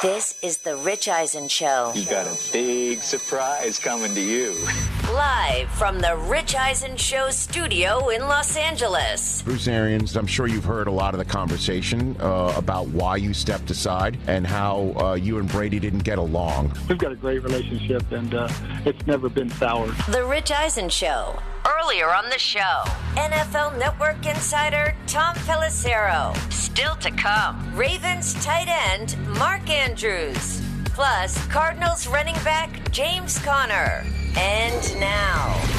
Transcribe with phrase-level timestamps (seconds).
[0.00, 1.90] This is the Rich Eisen Show.
[1.92, 4.54] You got a big surprise coming to you.
[5.12, 9.42] Live from the Rich Eisen Show studio in Los Angeles.
[9.42, 13.34] Bruce Arians, I'm sure you've heard a lot of the conversation uh, about why you
[13.34, 16.72] stepped aside and how uh, you and Brady didn't get along.
[16.88, 18.48] We've got a great relationship, and uh,
[18.84, 19.96] it's never been soured.
[20.10, 21.36] The Rich Eisen Show.
[21.88, 22.82] Earlier on the show,
[23.14, 26.36] NFL Network insider Tom Pelissero.
[26.52, 30.60] Still to come, Ravens tight end Mark Andrews.
[30.84, 34.04] Plus, Cardinals running back James Conner.
[34.36, 35.77] And now,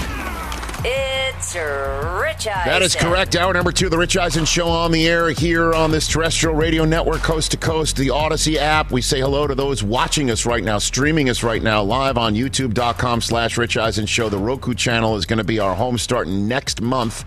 [0.85, 2.65] it's Rich Eisen.
[2.65, 3.35] That is correct.
[3.35, 6.85] Hour number two, the Rich Eisen Show on the air here on this terrestrial radio
[6.85, 8.91] network, coast to coast, the Odyssey app.
[8.91, 12.35] We say hello to those watching us right now, streaming us right now, live on
[12.35, 14.29] youtube.com slash Rich Eisen Show.
[14.29, 17.25] The Roku channel is going to be our home starting next month.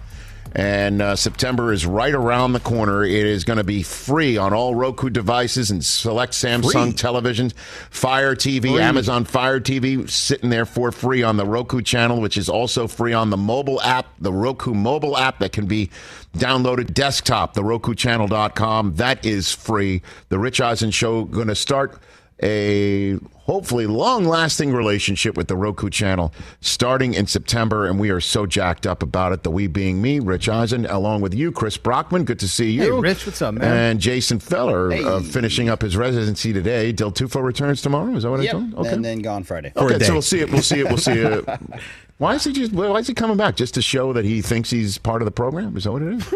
[0.55, 3.05] And uh, September is right around the corner.
[3.05, 7.55] It is going to be free on all Roku devices and select Samsung televisions,
[7.91, 12.50] Fire TV, Amazon Fire TV, sitting there for free on the Roku channel, which is
[12.50, 15.89] also free on the mobile app, the Roku mobile app that can be
[16.36, 18.97] downloaded desktop, the RokuChannel.com.
[18.97, 20.03] That is free.
[20.28, 21.98] The Rich Eisen Show going to start
[22.42, 27.87] a hopefully long lasting relationship with the Roku channel starting in September.
[27.87, 29.43] And we are so jacked up about it.
[29.43, 32.25] The we being me, Rich Eisen, along with you, Chris Brockman.
[32.25, 32.83] Good to see you.
[32.83, 33.77] Hey, Rich, what's up, man?
[33.77, 36.93] And Jason Feller uh, finishing up his residency today.
[36.93, 38.15] Del Tufo returns tomorrow.
[38.15, 38.75] Is that what I Yep, told?
[38.75, 38.89] Okay.
[38.91, 39.73] and then gone Friday.
[39.77, 40.51] Okay, so we'll see it.
[40.51, 40.87] We'll see it.
[40.89, 41.45] We'll see it.
[42.19, 42.73] Why is he just?
[42.73, 43.57] Why is he coming back?
[43.57, 45.77] Just to show that he thinks he's part of the program?
[45.77, 46.35] Is that what it is?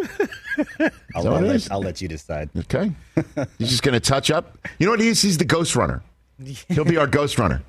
[1.15, 1.71] I'll, I'll it let, is?
[1.71, 2.51] I'll let you decide.
[2.59, 2.91] Okay.
[3.59, 4.59] He's just going to touch up.
[4.79, 5.21] You know what he is?
[5.23, 6.03] He's the ghost runner.
[6.69, 7.63] He'll be our ghost runner.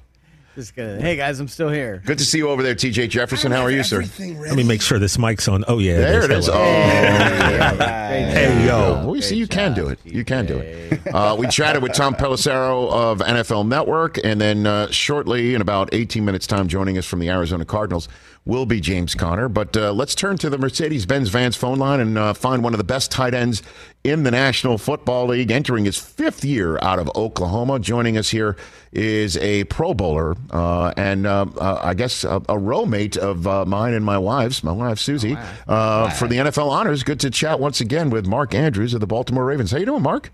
[0.56, 2.02] Just gonna, hey guys, I'm still here.
[2.04, 3.52] Good to see you over there, TJ Jefferson.
[3.52, 4.04] How are you, sir?
[4.20, 5.64] Let me make sure this mic's on.
[5.68, 6.50] Oh yeah, There it is.
[6.50, 7.86] Oh, Hello.
[7.86, 10.00] Hey yo, well, you see, you can do it.
[10.04, 11.00] You can do it.
[11.14, 15.90] Uh, we chatted with Tom Pelissero of NFL Network, and then uh, shortly, in about
[15.94, 18.10] 18 minutes' time, joining us from the Arizona Cardinals
[18.46, 19.50] will be James Conner.
[19.50, 22.78] But uh, let's turn to the Mercedes-Benz Vans phone line and uh, find one of
[22.78, 23.62] the best tight ends
[24.08, 27.78] in the National Football League, entering his fifth year out of Oklahoma.
[27.80, 28.56] Joining us here
[28.94, 33.66] is a Pro Bowler uh, and uh, uh, I guess a, a roommate of uh,
[33.66, 37.04] mine and my wife's, my wife Susie, uh, for the NFL honors.
[37.04, 39.72] Good to chat once again with Mark Andrews of the Baltimore Ravens.
[39.72, 40.32] How you doing, Mark?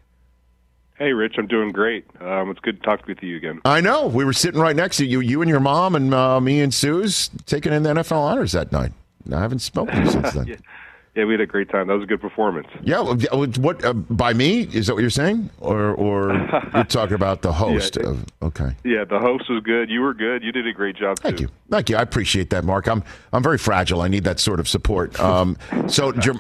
[1.00, 2.06] Hey, Rich, I'm doing great.
[2.22, 3.60] Um, it's good to talk with you again.
[3.66, 6.40] I know we were sitting right next to you, you and your mom, and uh,
[6.40, 8.92] me and Sue's taking in the NFL honors that night.
[9.32, 10.48] I haven't spoken to you since then.
[10.48, 10.56] Yeah.
[11.16, 11.88] Yeah, we had a great time.
[11.88, 12.68] That was a good performance.
[12.82, 16.34] Yeah, what uh, by me is that what you're saying, or or
[16.74, 18.10] you're talking about the host Yeah.
[18.10, 18.26] of?
[18.42, 19.92] Okay, Yeah, the host was good.
[19.92, 20.44] You were good.
[20.44, 21.44] You did a great job thank too.
[21.44, 21.98] you, thank you.
[21.98, 22.88] I appreciate that, Mark.
[22.88, 24.02] I'm I'm very fragile.
[24.02, 25.20] I need that sort of support.
[25.24, 25.58] Um,
[25.88, 26.34] so, you,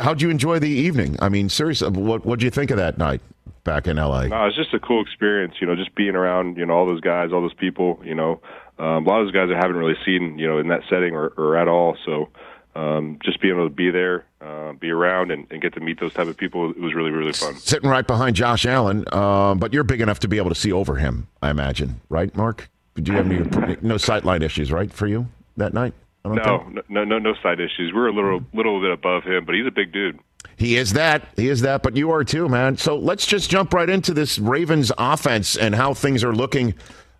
[0.00, 1.16] how'd you enjoy the evening?
[1.20, 3.20] I mean, seriously, what what'd you think of that night
[3.64, 4.28] back in L.A.?
[4.28, 5.54] No, it's just a cool experience.
[5.60, 8.00] You know, just being around you know all those guys, all those people.
[8.04, 8.40] You know,
[8.78, 11.14] um, a lot of those guys I haven't really seen you know in that setting
[11.14, 11.96] or, or at all.
[12.06, 12.28] So.
[12.76, 16.00] Um, just being able to be there, uh, be around, and, and get to meet
[16.00, 17.54] those type of people, it was really, really fun.
[17.56, 20.72] Sitting right behind Josh Allen, um, but you're big enough to be able to see
[20.72, 22.68] over him, I imagine, right, Mark?
[22.96, 25.94] Do you have any no sightline issues, right, for you that night?
[26.24, 26.90] I don't No, think?
[26.90, 27.92] no, no, no side issues.
[27.94, 30.18] We're a little, little bit above him, but he's a big dude.
[30.56, 31.28] He is that.
[31.36, 32.76] He is that, but you are too, man.
[32.76, 36.74] So let's just jump right into this Ravens offense and how things are looking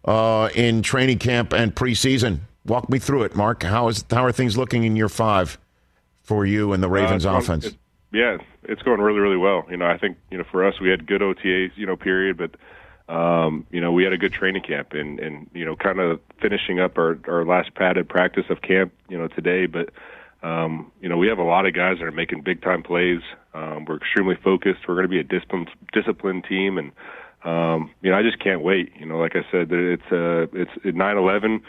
[0.04, 2.40] uh, in training camp and preseason.
[2.66, 3.62] Walk me through it, Mark.
[3.62, 5.58] How is how are things looking in year five
[6.22, 7.66] for you and the Ravens Uh, offense?
[7.66, 7.76] it-
[8.12, 9.66] yeah, it's going really, really well.
[9.68, 12.36] You know, I think you know for us we had good OTAs, you know, period,
[12.38, 12.52] but
[13.14, 16.20] um, you know we had a good training camp and and you know kind of
[16.40, 19.90] finishing up our our last padded practice of camp, you know, today, but.
[20.42, 23.22] Um, you know, we have a lot of guys that are making big time plays.
[23.54, 24.80] Um, we're extremely focused.
[24.86, 26.92] We're going to be a disciplined, disciplined team, and
[27.44, 28.92] um, you know, I just can't wait.
[29.00, 31.62] You know, like I said, it's uh, it's at 9/11.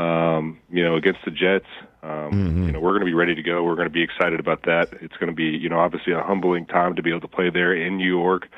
[0.00, 1.66] Um, you know, against the Jets.
[2.02, 3.62] Um, You know, we're going to be ready to go.
[3.62, 4.88] We're going to be excited about that.
[5.02, 7.50] It's going to be, you know, obviously a humbling time to be able to play
[7.50, 8.48] there in New York.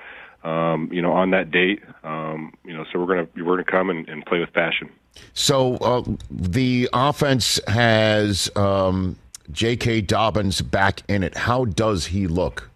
[0.45, 1.81] Um, you know, on that date.
[2.03, 4.53] Um, you know, so we're going to we're going to come and, and play with
[4.53, 4.91] passion.
[5.35, 9.17] So uh, the offense has um,
[9.53, 10.03] J.K.
[10.03, 11.37] Dobbins back in it.
[11.37, 12.71] How does he look?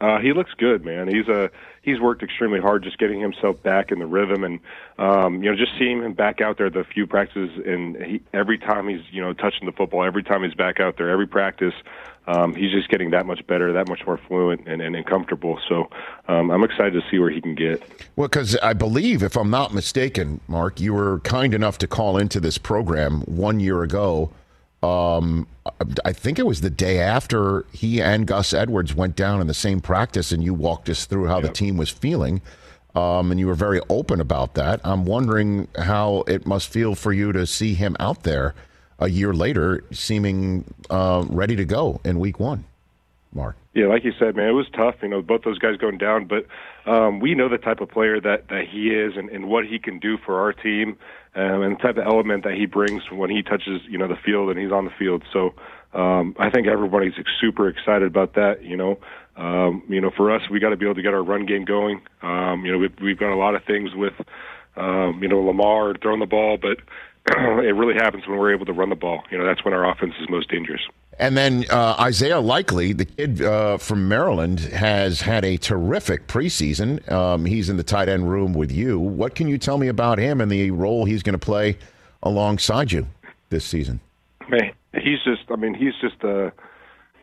[0.00, 1.08] Uh, he looks good, man.
[1.08, 1.50] He's a
[1.86, 4.60] he's worked extremely hard just getting himself back in the rhythm, and
[4.98, 8.58] um, you know, just seeing him back out there the few practices, and he, every
[8.58, 11.74] time he's you know touching the football, every time he's back out there, every practice,
[12.26, 15.58] um, he's just getting that much better, that much more fluent and, and, and comfortable.
[15.68, 15.88] So
[16.28, 17.82] um, I'm excited to see where he can get.
[18.16, 22.18] Well, because I believe, if I'm not mistaken, Mark, you were kind enough to call
[22.18, 24.32] into this program one year ago.
[24.82, 25.46] Um,
[26.04, 29.54] I think it was the day after he and Gus Edwards went down in the
[29.54, 32.40] same practice, and you walked us through how the team was feeling.
[32.96, 34.80] um, and you were very open about that.
[34.82, 38.54] I'm wondering how it must feel for you to see him out there
[38.98, 42.64] a year later, seeming uh, ready to go in Week One.
[43.34, 43.56] Mark.
[43.74, 44.94] Yeah, like you said, man, it was tough.
[45.02, 46.46] You know, both those guys going down, but
[46.86, 49.78] um, we know the type of player that that he is and, and what he
[49.78, 50.96] can do for our team,
[51.34, 54.16] um, and the type of element that he brings when he touches you know the
[54.24, 55.22] field and he's on the field.
[55.32, 55.54] So
[55.92, 58.62] um, I think everybody's super excited about that.
[58.62, 58.98] You know,
[59.36, 61.64] um, you know, for us, we got to be able to get our run game
[61.64, 62.00] going.
[62.22, 64.14] Um, you know, we've, we've got a lot of things with,
[64.76, 66.78] um, you know, Lamar throwing the ball, but
[67.36, 69.22] it really happens when we're able to run the ball.
[69.30, 70.80] You know, that's when our offense is most dangerous.
[71.18, 77.10] And then uh, Isaiah Likely, the kid uh, from Maryland, has had a terrific preseason.
[77.10, 78.98] Um, he's in the tight end room with you.
[78.98, 81.78] What can you tell me about him and the role he's going to play
[82.22, 83.06] alongside you
[83.48, 84.00] this season?
[84.48, 86.52] Man, he's just, I mean, he's just a,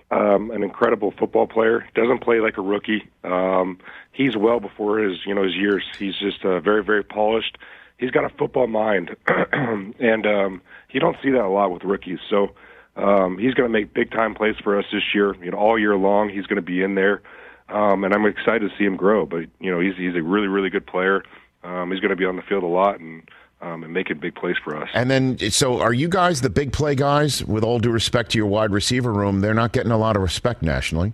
[0.09, 1.87] um, an incredible football player.
[1.93, 3.07] Doesn't play like a rookie.
[3.23, 3.77] Um,
[4.11, 5.83] he's well before his, you know, his years.
[5.99, 7.59] He's just uh, very, very polished.
[7.99, 12.19] He's got a football mind, and um, you don't see that a lot with rookies.
[12.27, 12.49] So
[12.95, 15.35] um, he's going to make big time plays for us this year.
[15.43, 17.21] You know, all year long, he's going to be in there,
[17.69, 19.25] um, and I'm excited to see him grow.
[19.25, 21.23] But you know, he's he's a really, really good player.
[21.63, 23.27] Um, he's going to be on the field a lot, and
[23.61, 24.89] um, and making big plays for us.
[24.93, 27.43] And then, so are you guys the big play guys?
[27.45, 30.21] With all due respect to your wide receiver room, they're not getting a lot of
[30.21, 31.13] respect nationally.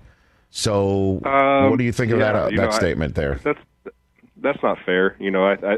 [0.49, 3.39] So, Um, what do you think of yeah, that uh, that know, I- statement there?
[3.43, 3.59] That's
[4.41, 5.15] that's not fair.
[5.19, 5.77] You know, I, I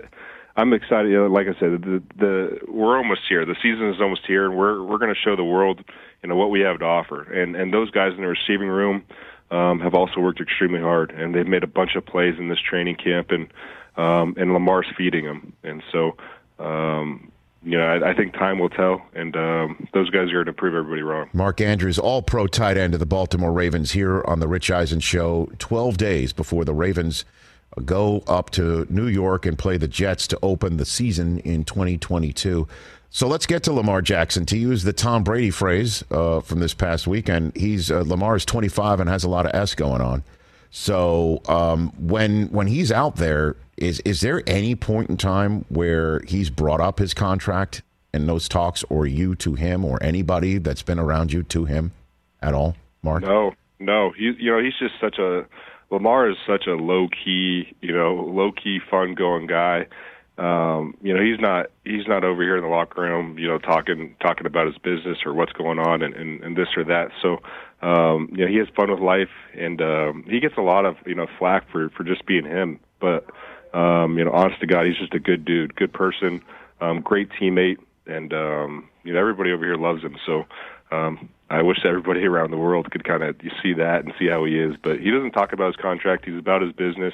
[0.62, 1.12] I'm excited.
[1.32, 3.46] Like I said, the the we're almost here.
[3.46, 5.84] The season is almost here, and we're we're going to show the world,
[6.22, 7.24] you know, what we have to offer.
[7.34, 9.04] And and those guys in the receiving room
[9.50, 12.60] um, have also worked extremely hard, and they've made a bunch of plays in this
[12.60, 13.52] training camp, and
[13.98, 15.52] um, and Lamar's feeding them.
[15.64, 16.16] And so,
[16.60, 17.32] um,
[17.64, 20.54] you know, I, I think time will tell, and um, those guys are going to
[20.54, 21.28] prove everybody wrong.
[21.34, 25.00] Mark Andrews, all pro tight end of the Baltimore Ravens, here on the Rich Eisen
[25.00, 27.26] Show, 12 days before the Ravens
[27.86, 32.68] go up to New York and play the Jets to open the season in 2022.
[33.10, 34.46] So let's get to Lamar Jackson.
[34.48, 38.46] To use the Tom Brady phrase uh, from this past weekend, he's uh, Lamar is
[38.46, 40.24] 25 and has a lot of S going on.
[40.70, 46.22] So um, when when he's out there, is is there any point in time where
[46.22, 47.82] he's brought up his contract
[48.14, 51.92] in those talks, or you to him, or anybody that's been around you to him
[52.42, 53.24] at all, Mark?
[53.24, 54.12] No, no.
[54.12, 55.46] He, you know, he's just such a
[55.92, 59.88] Lamar is such a low key, you know, low key, fun going guy.
[60.38, 63.60] Um, you know, he's not he's not over here in the locker room, you know,
[63.60, 67.10] talking talking about his business or what's going on and, and, and this or that.
[67.22, 67.40] So,
[67.86, 70.96] um, you know, he has fun with life, and um, he gets a lot of
[71.06, 72.80] you know flack for for just being him.
[73.00, 73.30] But
[73.74, 76.42] um, you know, honest to God, he's just a good dude, good person,
[76.80, 77.78] um, great teammate,
[78.08, 80.16] and um, you know, everybody over here loves him.
[80.26, 80.46] So.
[80.94, 84.46] Um, I wish everybody around the world could kind of see that and see how
[84.46, 84.76] he is.
[84.82, 86.24] But he doesn't talk about his contract.
[86.26, 87.14] He's about his business.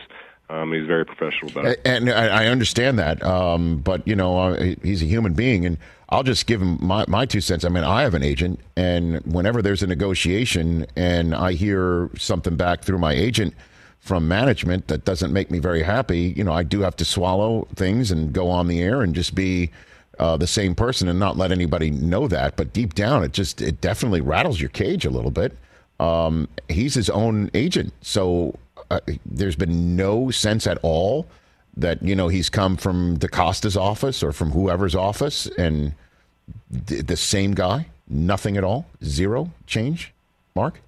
[0.49, 1.81] Um, he's very professional about it.
[1.83, 6.23] And I understand that, um, but you know uh, he's a human being, and I'll
[6.23, 7.65] just give him my, my two cents.
[7.65, 12.55] I mean, I have an agent, and whenever there's a negotiation, and I hear something
[12.55, 13.55] back through my agent
[13.99, 17.67] from management that doesn't make me very happy, you know, I do have to swallow
[17.75, 19.69] things and go on the air and just be
[20.19, 22.55] uh, the same person and not let anybody know that.
[22.55, 25.57] But deep down, it just it definitely rattles your cage a little bit.
[25.99, 28.57] Um, he's his own agent, so
[28.91, 31.27] uh, there's been no sense at all
[31.75, 35.93] that you know he's come from DeCosta's office or from whoever's office and
[36.87, 37.87] th- the same guy.
[38.09, 38.85] Nothing at all.
[39.03, 40.13] Zero change.
[40.55, 40.81] Mark.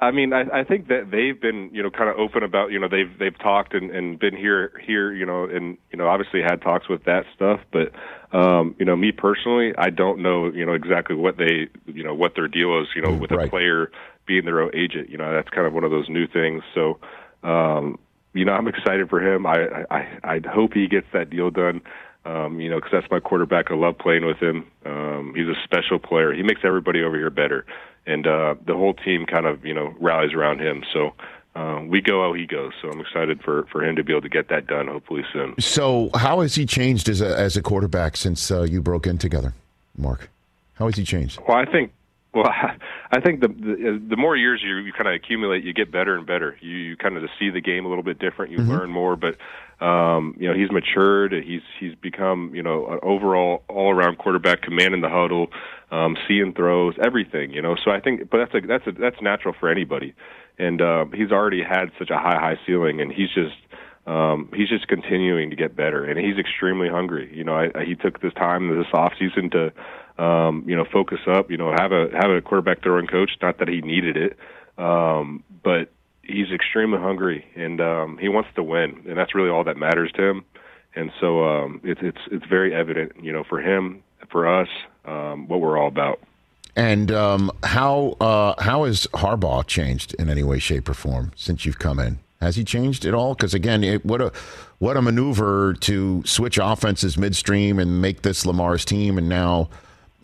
[0.00, 2.78] I mean, I, I think that they've been, you know, kind of open about, you
[2.78, 6.42] know, they've they've talked and, and been here here, you know, and you know, obviously
[6.42, 7.60] had talks with that stuff.
[7.72, 7.92] But,
[8.36, 12.14] um, you know, me personally, I don't know, you know, exactly what they, you know,
[12.14, 13.46] what their deal is, you know, with Right.
[13.46, 13.90] a player
[14.26, 15.10] being their own agent.
[15.10, 16.62] You know, that's kind of one of those new things.
[16.74, 16.98] So,
[17.42, 17.98] um,
[18.34, 19.46] you know, I'm excited for him.
[19.46, 21.80] I I I hope he gets that deal done.
[22.24, 23.70] Um, you know, because that's my quarterback.
[23.70, 24.66] I love playing with him.
[24.84, 26.32] Um, he's a special player.
[26.34, 27.64] He makes everybody over here better,
[28.06, 30.84] and uh, the whole team kind of you know rallies around him.
[30.92, 31.12] So
[31.54, 32.72] uh, we go how he goes.
[32.82, 35.54] So I'm excited for for him to be able to get that done hopefully soon.
[35.58, 39.18] So how has he changed as a as a quarterback since uh, you broke in
[39.18, 39.54] together,
[39.96, 40.30] Mark?
[40.74, 41.38] How has he changed?
[41.46, 41.92] Well, I think.
[42.34, 42.50] Well,
[43.10, 46.16] I think the the, the more years you, you kind of accumulate, you get better
[46.16, 46.56] and better.
[46.60, 48.52] You, you kind of see the game a little bit different.
[48.52, 49.36] You learn more, but
[49.80, 51.32] um, you know he's matured.
[51.32, 55.48] He's he's become you know an overall all around quarterback, commanding the huddle,
[55.90, 57.52] um, seeing throws, everything.
[57.52, 60.14] You know, so I think, but that's a that's a that's natural for anybody.
[60.58, 63.56] And uh, he's already had such a high high ceiling, and he's just
[64.06, 67.30] um, he's just continuing to get better, and he's extremely hungry.
[67.34, 70.84] You know, I, I, he took this time this off season to, um, you know,
[70.90, 71.50] focus up.
[71.50, 73.32] You know, have a have a quarterback throwing coach.
[73.42, 74.38] Not that he needed it,
[74.78, 75.90] um, but
[76.26, 80.10] he's extremely hungry and um, he wants to win, and that's really all that matters
[80.12, 80.44] to him.
[80.94, 84.68] And so um, it's it's it's very evident, you know, for him, for us,
[85.04, 86.20] um, what we're all about.
[86.74, 91.64] And um, how uh, how has Harbaugh changed in any way, shape, or form since
[91.64, 92.18] you've come in?
[92.40, 93.34] Has he changed at all?
[93.34, 94.32] Because again, it, what a
[94.78, 99.70] what a maneuver to switch offenses midstream and make this Lamar's team, and now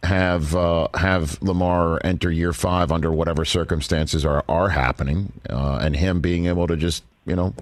[0.03, 5.97] have uh, have Lamar enter year five under whatever circumstances are are happening, uh, and
[5.97, 7.55] him being able to just you know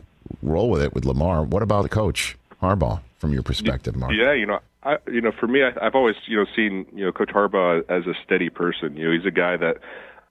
[0.43, 1.43] roll with it with Lamar.
[1.43, 4.13] What about the coach Harbaugh from your perspective, Mark?
[4.15, 7.05] Yeah, you know, I you know, for me, I, I've always you know seen you
[7.05, 8.97] know Coach Harbaugh as a steady person.
[8.97, 9.79] You know, he's a guy that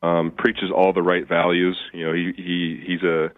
[0.02, 1.78] um, preaches all the right values.
[1.94, 3.32] You know, he he he's a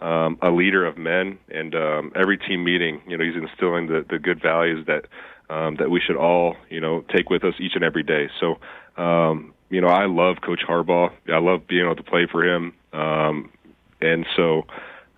[0.00, 4.04] um, a leader of men, and um, every team meeting, you know, he's instilling the
[4.08, 5.06] the good values that
[5.50, 8.28] um, that we should all you know take with us each and every day.
[8.40, 8.58] So.
[8.96, 11.12] Um, you know, I love Coach Harbaugh.
[11.28, 12.72] I love being able to play for him.
[12.92, 13.52] Um,
[14.00, 14.66] and so,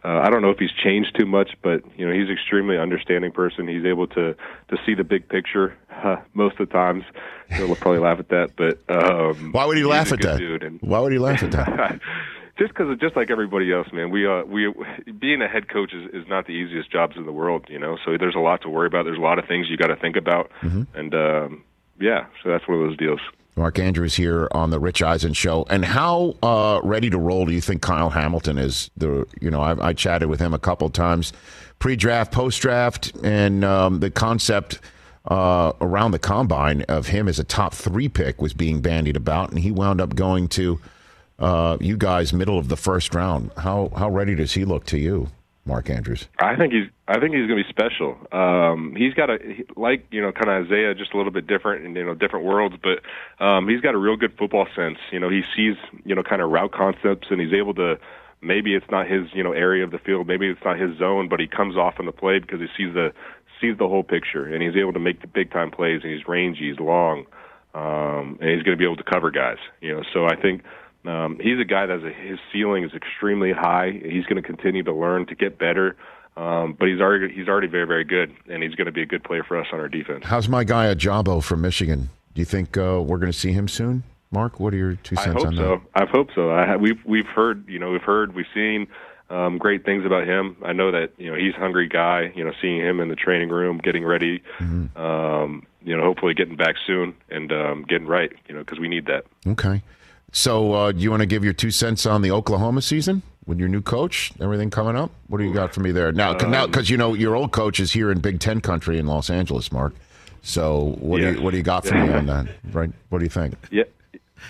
[0.05, 3.33] uh, I don't know if he's changed too much, but you know he's extremely understanding
[3.33, 3.69] person.
[3.69, 7.05] He's able to to see the big picture uh, most of the times.
[7.51, 10.39] He'll probably laugh at that, but um, why would he laugh at that?
[10.39, 12.01] Dude, and, why would he laugh at that?
[12.61, 14.11] just because, just like everybody else, man.
[14.11, 14.73] We uh, we
[15.19, 17.97] being a head coach is, is not the easiest jobs in the world, you know.
[18.05, 19.05] So there's a lot to worry about.
[19.05, 20.83] There's a lot of things you got to think about, mm-hmm.
[20.95, 21.65] and um,
[21.99, 23.21] yeah, so that's one of those deals.
[23.57, 25.67] Mark Andrews here on the Rich Eisen show.
[25.69, 28.91] And how uh, ready to roll do you think Kyle Hamilton is?
[28.97, 31.33] The you know I, I chatted with him a couple times,
[31.79, 34.81] pre-draft, post-draft, and um, the concept
[35.29, 39.49] uh, around the combine of him as a top three pick was being bandied about,
[39.49, 40.79] and he wound up going to
[41.41, 43.51] uh, you guys middle of the first round.
[43.57, 45.29] How how ready does he look to you?
[45.67, 46.27] Mark Andrews?
[46.39, 46.89] I think he's.
[47.07, 48.17] I think he's going to be special.
[48.33, 49.39] Um, he's got a
[49.77, 52.45] like you know, kind of Isaiah, just a little bit different in you know different
[52.45, 53.01] worlds, but
[53.45, 54.99] um, he's got a real good football sense.
[55.13, 57.99] You know, he sees you know kind of route concepts, and he's able to.
[58.43, 61.29] Maybe it's not his you know area of the field, maybe it's not his zone,
[61.29, 63.13] but he comes off on the play because he sees the
[63.61, 66.27] sees the whole picture, and he's able to make the big time plays, and he's
[66.27, 67.27] rangy, he's long,
[67.75, 69.59] um, and he's going to be able to cover guys.
[69.83, 70.63] You know, so I think
[71.05, 73.93] um, he's a guy that his ceiling is extremely high.
[74.05, 75.97] He's going to continue to learn to get better.
[76.37, 79.07] Um, but he's already he's already very very good, and he's going to be a
[79.07, 80.25] good player for us on our defense.
[80.25, 82.09] How's my guy Ojabo from Michigan?
[82.35, 84.61] Do you think uh, we're going to see him soon, Mark?
[84.61, 85.83] What are your two cents I hope on so.
[85.95, 86.03] that?
[86.03, 86.51] I hope so.
[86.51, 88.87] I, we've we've heard you know we've heard we've seen
[89.29, 90.57] um, great things about him.
[90.65, 92.33] I know that you know he's a hungry guy.
[92.35, 94.97] You know, seeing him in the training room, getting ready, mm-hmm.
[94.97, 98.33] um, you know, hopefully getting back soon and um, getting right.
[98.49, 99.25] You know, because we need that.
[99.47, 99.83] Okay.
[100.33, 103.59] So, uh, do you want to give your two cents on the Oklahoma season with
[103.59, 104.33] your new coach?
[104.41, 105.11] Everything coming up?
[105.29, 106.35] What do you got for me there now?
[106.35, 109.07] Cause, now, because you know your old coach is here in Big Ten country in
[109.07, 109.93] Los Angeles, Mark.
[110.43, 111.33] So, what Yeah.
[111.33, 112.47] do you what do you got for me on that?
[112.73, 112.91] Right?
[113.09, 113.55] What do you think?
[113.71, 113.85] Yeah.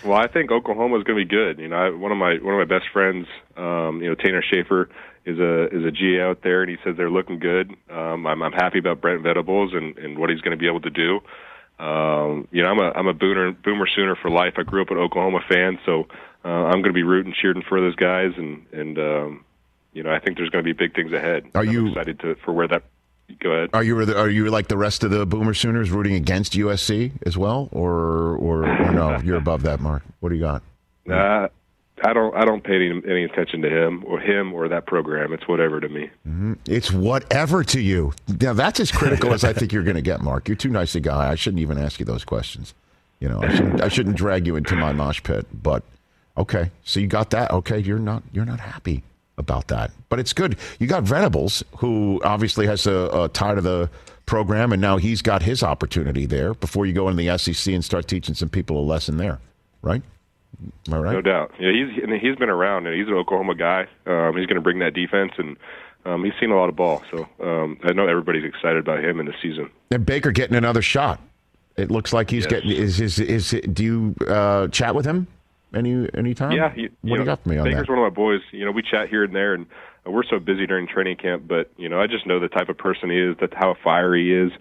[0.05, 1.59] Well, I think Oklahoma is going to be good.
[1.59, 4.43] You know, I, one of my one of my best friends, um, you know, Tanner
[4.43, 4.89] Schaefer
[5.25, 7.75] is a is a GA out there, and he says they're looking good.
[7.91, 10.81] Um, I'm I'm happy about Brent Venables and and what he's going to be able
[10.83, 11.21] to do.
[11.81, 14.55] Um, you know, I'm a I'm a boomer boomer sooner for life.
[14.59, 16.07] I grew up an Oklahoma fan, so
[16.45, 19.45] uh, I'm going to be rooting, cheering for those guys, and and um,
[19.95, 21.51] you know, I think there's going to be big things ahead.
[21.55, 22.83] Are I'm you- excited to for where that?
[23.39, 23.71] Go ahead.
[23.73, 27.39] Are you are you like the rest of the Boomer Sooners rooting against USC as
[27.39, 29.19] well, or or, or no?
[29.25, 30.03] You're above that, Mark.
[30.19, 30.63] What do you got?
[31.09, 31.49] Uh,
[32.03, 35.33] I don't I don't pay any, any attention to him or him or that program.
[35.33, 36.11] It's whatever to me.
[36.27, 36.55] Mm-hmm.
[36.67, 38.13] It's whatever to you.
[38.41, 40.49] Now that's as critical as I think you're going to get, Mark.
[40.49, 41.31] You're too nice a guy.
[41.31, 42.75] I shouldn't even ask you those questions.
[43.21, 45.47] You know, I shouldn't, I shouldn't drag you into my mosh pit.
[45.53, 45.83] But
[46.39, 47.51] okay, so you got that.
[47.51, 49.03] Okay, you're not you're not happy
[49.37, 50.57] about that, but it's good.
[50.79, 53.91] You got Venables, who obviously has a, a tie to the
[54.25, 56.55] program, and now he's got his opportunity there.
[56.55, 59.39] Before you go into the SEC and start teaching some people a lesson there,
[59.83, 60.03] right?
[60.89, 61.13] Am I right?
[61.13, 61.53] No doubt.
[61.59, 63.87] Yeah, he's and he's been around and he's an Oklahoma guy.
[64.07, 65.57] Um, he's going to bring that defense and
[66.05, 67.03] um, he's seen a lot of ball.
[67.11, 69.71] So um, I know everybody's excited about him in the season.
[69.91, 71.21] And Baker getting another shot.
[71.77, 72.51] It looks like he's Yes.
[72.51, 72.71] getting.
[72.71, 73.51] Is is is?
[73.73, 75.27] Do you uh, chat with him
[75.75, 76.53] any any time?
[76.53, 77.93] Yeah, you, what do you got for me on Baker's that?
[77.93, 78.41] one of my boys.
[78.51, 79.67] You know, we chat here and there, and
[80.05, 81.45] we're so busy during training camp.
[81.47, 84.27] But you know, I just know the type of person he is, that how fiery
[84.27, 84.53] he is.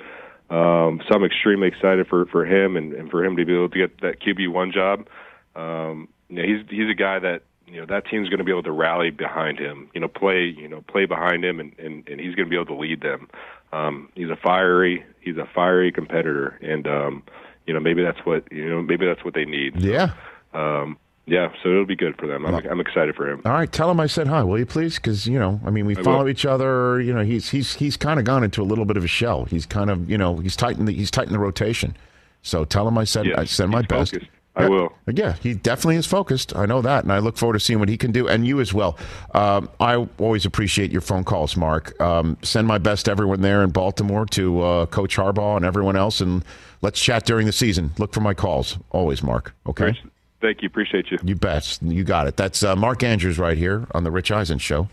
[0.50, 3.70] Um, so I'm extremely excited for for him and, and for him to be able
[3.70, 5.08] to get that QB one job.
[5.56, 8.52] Um, you know, he's he's a guy that you know that team's going to be
[8.52, 9.90] able to rally behind him.
[9.94, 12.56] You know, play you know play behind him, and and, and he's going to be
[12.56, 13.30] able to lead them.
[13.72, 17.24] Um, he's a fiery he's a fiery competitor, and um,
[17.66, 19.80] you know maybe that's what you know maybe that's what they need.
[19.82, 20.14] Yeah.
[20.54, 22.44] Um, yeah, so it'll be good for them.
[22.44, 23.44] I'm, I'm excited for him.
[23.46, 24.96] All right, tell him I said hi, will you please?
[24.96, 26.30] Because you know, I mean, we I follow will.
[26.30, 27.00] each other.
[27.00, 29.46] You know, he's he's he's kind of gone into a little bit of a shell.
[29.46, 31.96] He's kind of you know he's tightened the, he's tightened the rotation.
[32.42, 34.18] So tell him I said Yes, I said my he's best.
[34.68, 34.96] Focused.
[35.06, 35.16] I will.
[35.16, 36.56] Yeah, he definitely is focused.
[36.56, 38.60] I know that, and I look forward to seeing what he can do, and you
[38.60, 38.98] as well.
[39.34, 42.00] Um, I always appreciate your phone calls, Mark.
[42.02, 45.96] Um, send my best to everyone there in Baltimore, to uh, Coach Harbaugh and everyone
[45.96, 46.44] else, and
[46.82, 47.92] let's chat during the season.
[47.98, 49.54] Look for my calls, always, Mark.
[49.68, 49.98] Okay.
[50.42, 50.68] Thank you.
[50.68, 51.18] Appreciate you.
[51.24, 51.80] You bet.
[51.82, 52.38] You got it.
[52.38, 54.88] That's uh, Mark Andrews right here on the Rich Eisen Show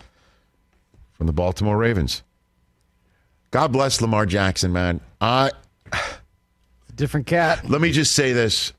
[1.15, 2.23] from the Baltimore Ravens.
[3.53, 5.01] God bless Lamar Jackson, man.
[5.21, 5.51] I
[6.97, 7.69] Different cat.
[7.69, 8.73] let me just say this.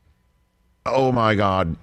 [0.87, 1.75] Oh my God.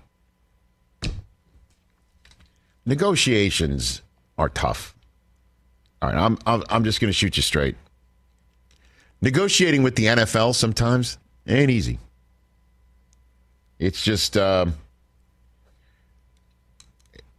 [2.87, 4.03] Negotiations
[4.37, 4.95] are tough.
[6.03, 7.77] All right, I'm I'm, I'm just going to shoot you straight.
[9.23, 11.99] Negotiating with the NFL sometimes ain't easy.
[13.79, 14.75] It's just, um,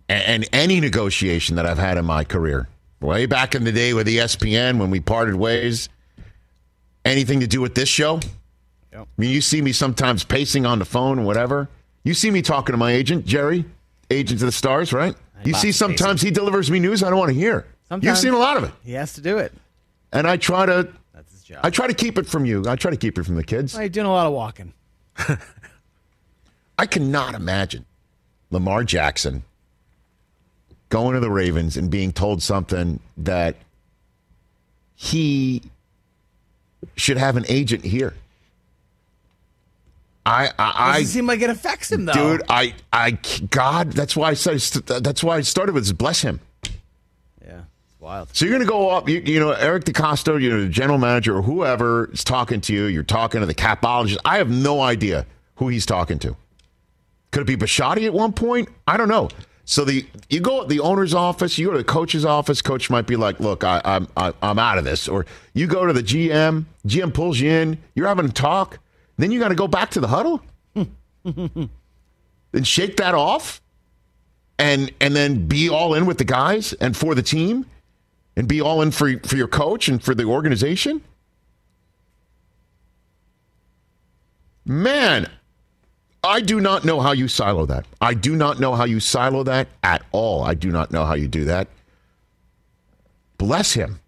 [0.10, 2.68] and any negotiation that I've had in my career,
[3.00, 5.90] way back in the day with ESPN when we parted ways,
[7.04, 8.20] anything to do with this show.
[9.02, 11.70] I mean, you see me sometimes pacing on the phone, whatever.
[12.04, 13.66] You see me talking to my agent, Jerry,
[14.10, 15.16] agent of the stars, right?
[15.44, 17.68] You see sometimes he delivers me news I don't want to hear.
[18.02, 18.72] You've seen a lot of it.
[18.84, 19.54] He has to do it.
[20.12, 21.60] And I try to That's his job.
[21.64, 22.64] I try to keep it from you.
[22.68, 23.76] I try to keep it from the kids.
[23.76, 24.74] You're doing a lot of walking.
[26.78, 27.86] I cannot imagine
[28.50, 29.44] Lamar Jackson
[30.90, 33.56] going to the Ravens and being told something that
[34.96, 35.62] he
[36.96, 38.14] should have an agent here.
[40.26, 42.14] I, I, Doesn't I seem like it affects him though.
[42.14, 43.12] dude, I, I,
[43.50, 46.40] God, that's why I said, that's why I started with bless him.
[47.46, 48.30] Yeah, it's wild.
[48.34, 50.98] So you're going to go up, you, you know, Eric DeCosta, you know, the general
[50.98, 52.86] manager or whoever is talking to you.
[52.86, 54.18] You're talking to the capologist.
[54.26, 55.28] I have no idea
[55.58, 56.36] who he's talking to.
[57.32, 58.70] Could it be Bisciotti at one point?
[58.88, 59.30] I don't know.
[59.66, 62.62] So the you go to the owner's office, you go to the coach's office.
[62.62, 65.88] Coach might be like, "Look, I, I'm I, I'm out of this." Or you go
[65.88, 66.66] to the GM.
[66.88, 67.80] GM pulls you in.
[67.96, 68.78] You're having a talk.
[69.18, 70.42] Then you got to go back to the huddle.
[71.24, 73.62] then shake that off,
[74.60, 77.66] and and then be all in with the guys and for the team
[78.36, 81.02] and be all in for for your coach and for the organization?
[84.66, 85.30] Man,
[86.24, 87.86] I do not know how you silo that.
[88.02, 90.44] I do not know how you silo that at all.
[90.44, 91.68] I do not know how you do that.
[93.38, 94.00] Bless him.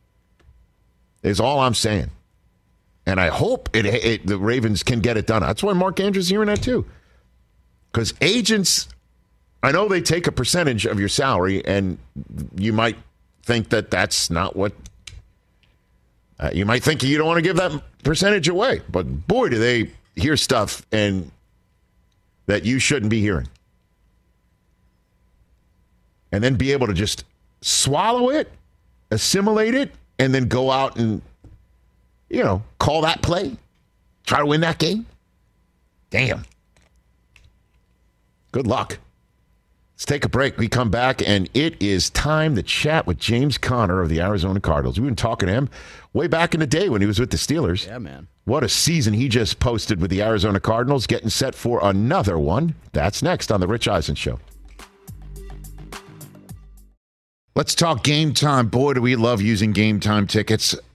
[1.22, 2.10] Is all I'm saying.
[3.08, 5.42] And I hope it, it the Ravens can get it done.
[5.42, 6.86] That's why Mark Andrews is hearing that too.
[7.92, 8.90] Because agents
[9.64, 11.98] I know they take a percentage of your salary, and
[12.56, 12.96] you might
[13.44, 14.74] think that that's not what.
[16.40, 19.58] Uh, you might think you don't want to give that percentage away, but boy, do
[19.58, 21.32] they hear stuff and
[22.46, 23.48] that you shouldn't be hearing,
[26.32, 27.24] and then be able to just
[27.62, 28.52] swallow it,
[29.10, 31.22] assimilate it, and then go out and
[32.30, 33.56] you know call that play,
[34.26, 35.06] try to win that game.
[36.10, 36.44] Damn.
[38.52, 39.00] Good luck.
[39.98, 40.58] Let's take a break.
[40.58, 44.60] We come back, and it is time to chat with James Conner of the Arizona
[44.60, 45.00] Cardinals.
[45.00, 45.70] We've been talking to him
[46.14, 47.88] way back in the day when he was with the Steelers.
[47.88, 48.28] Yeah, man.
[48.46, 52.76] What a season he just posted with the Arizona Cardinals, getting set for another one.
[52.94, 54.40] That's next on The Rich Eisen Show.
[57.56, 58.68] Let's talk game time.
[58.68, 60.76] Boy, do we love using game time tickets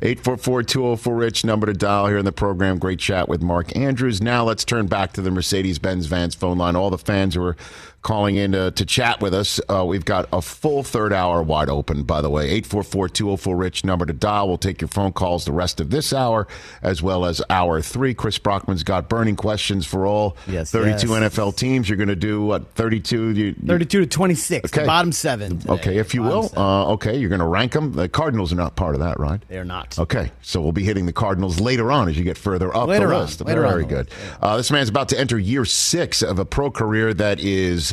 [0.00, 2.78] 844-204-RICH, number to dial here in the program.
[2.78, 4.22] Great chat with Mark Andrews.
[4.22, 6.74] Now let's turn back to the Mercedes-Benz Vans phone line.
[6.74, 7.56] All the fans who are
[8.02, 9.60] calling in to, to chat with us.
[9.68, 12.60] Uh, we've got a full third hour wide open, by the way.
[12.62, 14.48] 844-204-RICH, number to dial.
[14.48, 16.46] We'll take your phone calls the rest of this hour,
[16.82, 18.14] as well as hour three.
[18.14, 21.34] Chris Brockman's got burning questions for all Yes, 32 yes.
[21.36, 21.88] NFL teams.
[21.88, 23.28] You're going to do, what, 32?
[23.30, 24.72] You, you- 32 to 26.
[24.72, 24.86] Okay.
[24.86, 25.58] Bottom seven.
[25.58, 25.72] today.
[25.74, 26.58] Okay, if you Bottom will.
[26.58, 27.92] Uh, okay, you're going to rank them.
[27.92, 29.42] The Cardinals are not part of that, right?
[29.48, 29.98] They're not.
[29.98, 33.08] Okay, so we'll be hitting the Cardinals later on as you get further up Later
[33.08, 33.40] the on, list.
[33.42, 34.10] on Very the good.
[34.40, 37.89] Uh, this man's about to enter year six of a pro career that is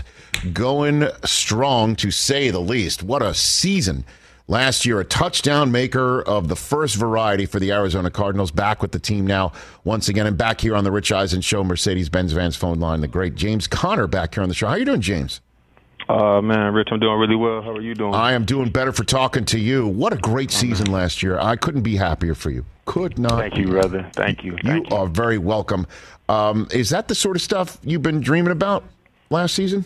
[0.54, 3.04] going strong, to say the least.
[3.04, 4.06] What a season!
[4.50, 8.50] Last year, a touchdown maker of the first variety for the Arizona Cardinals.
[8.50, 9.52] Back with the team now,
[9.84, 13.02] once again, and back here on the Rich Eisen Show, Mercedes-Benz Vans phone line.
[13.02, 14.68] The great James Conner back here on the show.
[14.68, 15.42] How you doing, James?
[16.08, 17.62] Uh, man, Rich, I'm doing really well.
[17.62, 18.14] How are you doing?
[18.14, 19.86] I am doing better for talking to you.
[19.86, 21.38] What a great season last year.
[21.38, 22.66] I couldn't be happier for you.
[22.86, 23.40] Could not.
[23.40, 24.10] Thank you, brother.
[24.14, 24.58] Thank you.
[24.64, 24.86] You you.
[24.92, 25.86] are very welcome.
[26.30, 28.86] Um, is that the sort of stuff you've been dreaming about
[29.30, 29.86] last season,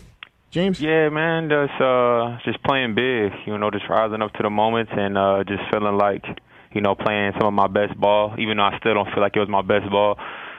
[0.50, 0.80] James?
[0.80, 3.32] Yeah, man, just uh, just playing big.
[3.46, 6.24] You know, just rising up to the moments and uh, just feeling like,
[6.72, 8.34] you know, playing some of my best ball.
[8.38, 10.18] Even though I still don't feel like it was my best ball,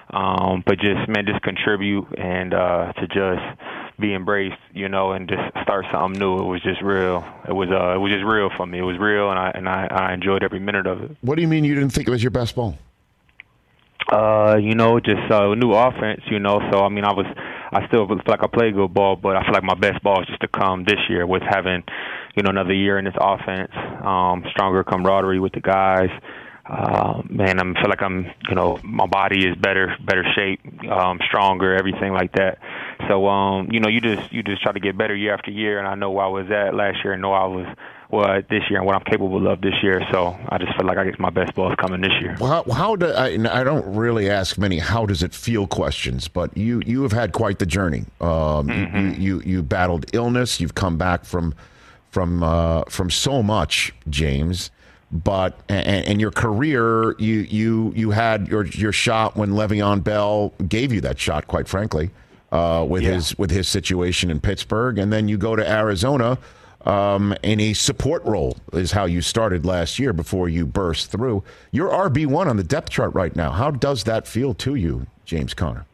[0.09, 3.59] um, but just man, just contribute and uh, to just
[3.99, 4.57] be embraced.
[4.73, 6.39] You know, and just start something new.
[6.39, 7.25] It was just real.
[7.47, 8.79] It was uh, it was just real for me.
[8.79, 11.17] It was real, and I and I, I enjoyed every minute of it.
[11.21, 12.77] What do you mean you didn't think it was your best ball?
[14.11, 16.21] Uh, you know, just uh, a new offense.
[16.29, 17.25] You know, so I mean, I was,
[17.73, 20.21] I still feel like I play good ball, but I feel like my best ball
[20.21, 21.83] is just to come this year with having,
[22.35, 23.71] you know, another year in this offense,
[24.03, 26.09] um, stronger camaraderie with the guys.
[26.65, 31.19] Uh, man, I feel like I'm, you know, my body is better, better shape, um,
[31.27, 32.59] stronger, everything like that.
[33.09, 35.79] So, um, you know, you just you just try to get better year after year,
[35.79, 37.67] and I know where I was at last year, and know I was
[38.13, 40.01] well this year, and what I'm capable of this year.
[40.11, 42.35] So, I just feel like I guess my best ball is coming this year.
[42.39, 46.27] Well, how, how do I, I don't really ask many how does it feel questions,
[46.27, 48.05] but you you have had quite the journey.
[48.21, 50.59] Um, you, you, you you battled illness.
[50.61, 51.53] You've come back from
[52.11, 54.71] from uh, from so much, James.
[55.11, 60.53] But and, and your career, you you you had your your shot when Le'Veon Bell
[60.67, 61.45] gave you that shot.
[61.47, 62.09] Quite frankly,
[62.51, 63.11] uh, with Yeah.
[63.11, 66.39] his with his situation in Pittsburgh, and then you go to Arizona
[66.85, 71.43] um, in a support role is how you started last year before you burst through.
[71.71, 73.51] You're RB one on the depth chart right now.
[73.51, 75.85] How does that feel to you, James Conner?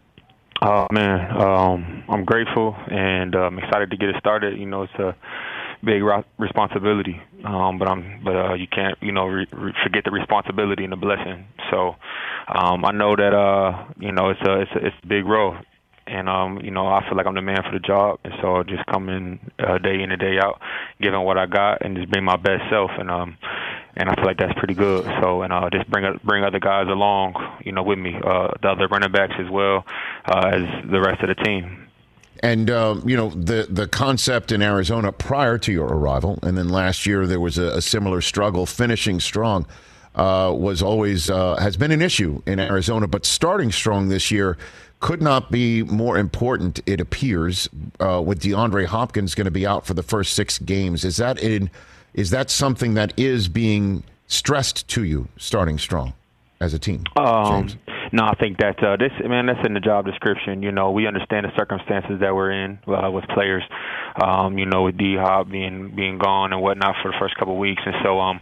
[0.62, 4.60] Oh man, um, I'm grateful and I'm excited to get it started.
[4.60, 5.16] You know, it's a
[5.84, 6.04] big
[6.38, 10.84] responsibility, um, but I'm but uh, you can't you know re- re- forget the responsibility
[10.84, 11.46] and the blessing.
[11.72, 11.96] So
[12.50, 15.56] um, I know that uh, you know it's a it's a, it's a big role,
[16.10, 18.64] and um, you know I feel like I'm the man for the job, and so
[18.64, 20.60] just come in uh, day in and day out,
[21.02, 23.38] giving what I got, and just being my best self, and um,
[23.96, 25.06] and I feel like that's pretty good.
[25.22, 28.70] So, and uh, just bring bring other guys along, you know, with me, uh, the
[28.70, 29.86] other running backs as well
[30.26, 31.88] uh, as the rest of the team.
[32.42, 36.70] And um, you know the the concept in Arizona prior to your arrival, and then
[36.70, 38.66] last year there was a, a similar struggle.
[38.66, 39.66] Finishing strong
[40.16, 44.58] uh, was always uh, has been an issue in Arizona, but starting strong this year
[45.00, 46.82] could not be more important.
[46.86, 51.06] It appears uh, with DeAndre Hopkins going to be out for the first six games.
[51.06, 51.70] Is that in?
[52.14, 56.14] Is that something that is being stressed to you starting strong
[56.60, 57.04] as a team?
[57.16, 57.70] Um,
[58.12, 60.64] no, I think that uh, this man, that's in the job description.
[60.64, 63.64] You know, we understand the circumstances that we're in uh, with players.
[64.22, 67.54] Um, you know, with D Hop being being gone and whatnot for the first couple
[67.54, 68.42] of weeks, and so um,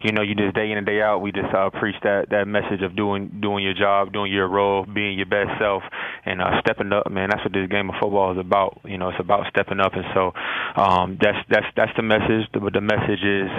[0.00, 2.46] you know, you just day in and day out, we just uh, preach that that
[2.46, 5.82] message of doing doing your job, doing your role, being your best self,
[6.24, 7.10] and uh, stepping up.
[7.10, 8.80] Man, that's what this game of football is about.
[8.84, 10.32] You know, it's about stepping up, and so
[10.76, 12.48] um, that's that's that's the message.
[12.52, 13.50] But the message is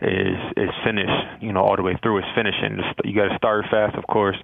[0.00, 1.10] is is finish.
[1.40, 2.18] You know, all the way through.
[2.18, 2.80] It's finishing.
[3.04, 4.36] You got to start fast, of course,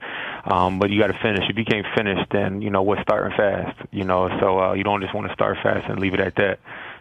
[0.44, 1.44] um, but you got to finish.
[1.48, 3.76] If you can't finish, then you know what's starting fast.
[3.92, 6.34] You know, so uh, you don't just want to start fast and leave it at
[6.36, 6.58] that.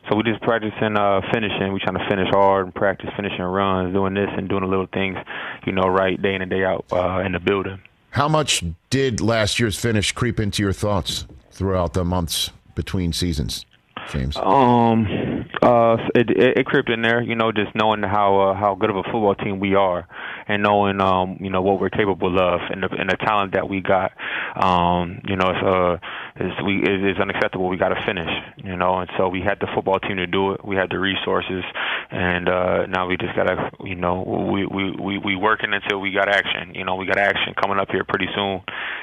[0.07, 1.73] So we're just practicing uh, finishing.
[1.73, 4.87] We're trying to finish hard and practice finishing runs, doing this and doing the little
[4.93, 5.17] things,
[5.65, 7.81] you know, right day in and day out uh, in the building.
[8.11, 13.65] How much did last year's finish creep into your thoughts throughout the months between seasons,
[14.09, 14.37] James?
[14.37, 18.75] Um, uh, it, it, it crept in there, you know, just knowing how uh, how
[18.75, 20.07] good of a football team we are,
[20.47, 23.67] and knowing um, you know what we're capable of and the, and the talent that
[23.69, 24.11] we got.
[24.55, 25.97] Um, you know, it's, uh,
[26.35, 27.67] it's we it is unacceptable.
[27.67, 28.29] We got to finish.
[28.57, 30.65] You know, and so we had the football team to do it.
[30.65, 31.63] We had the resources,
[32.11, 36.11] and uh, now we just gotta you know we we we we working until we
[36.11, 36.75] got action.
[36.75, 38.61] You know, we got action coming up here pretty soon,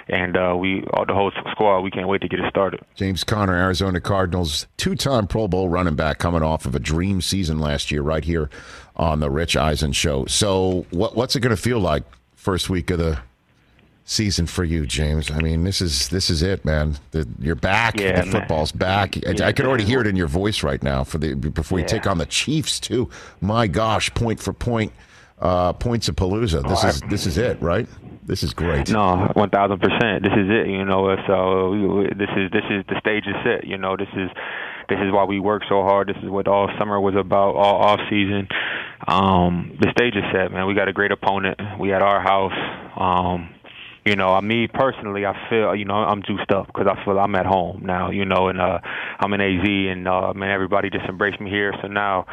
[0.08, 1.80] and uh, we all the whole squad.
[1.80, 2.80] We can't wait to get it started.
[2.94, 7.58] James Conner, Arizona Cardinals, two-time Pro Bowl running back, coming off of a dream season
[7.58, 8.50] last year, right here
[8.96, 10.26] on the Rich Eisen show.
[10.26, 12.02] So, what, what's it going to feel like
[12.34, 13.18] first week of the
[14.04, 15.30] season for you, James?
[15.30, 16.96] I mean, this is this is it, man.
[17.12, 17.98] The, you're back.
[17.98, 18.32] Yeah, the man.
[18.40, 19.16] football's back.
[19.26, 21.04] I, Yeah, I could already hear it in your voice right now.
[21.04, 21.88] For the before you Yeah.
[21.88, 23.08] take on the Chiefs too.
[23.40, 24.92] My gosh, point for point,
[25.40, 26.68] uh, points of Palooza.
[26.68, 27.88] This is this is it, right?
[28.24, 28.88] This is great.
[28.90, 30.22] No, one thousand percent.
[30.22, 30.68] This is it.
[30.68, 33.66] You know, so we, this is this is the stage is set.
[33.66, 34.30] You know, this is
[34.92, 36.08] this is why we work so hard.
[36.08, 38.46] This is what all summer was about, all off season.
[39.08, 40.66] Um, the stage is set, man.
[40.66, 41.58] We got a great opponent.
[41.80, 42.52] We at our house.
[42.96, 43.54] Um,
[44.04, 47.18] you know, I me personally, I feel you know I'm juiced up because I feel
[47.18, 48.10] I'm at home now.
[48.10, 48.78] You know, and uh,
[49.20, 51.72] I'm in AZ, and uh, man, everybody just embraced me here.
[51.80, 52.26] So now,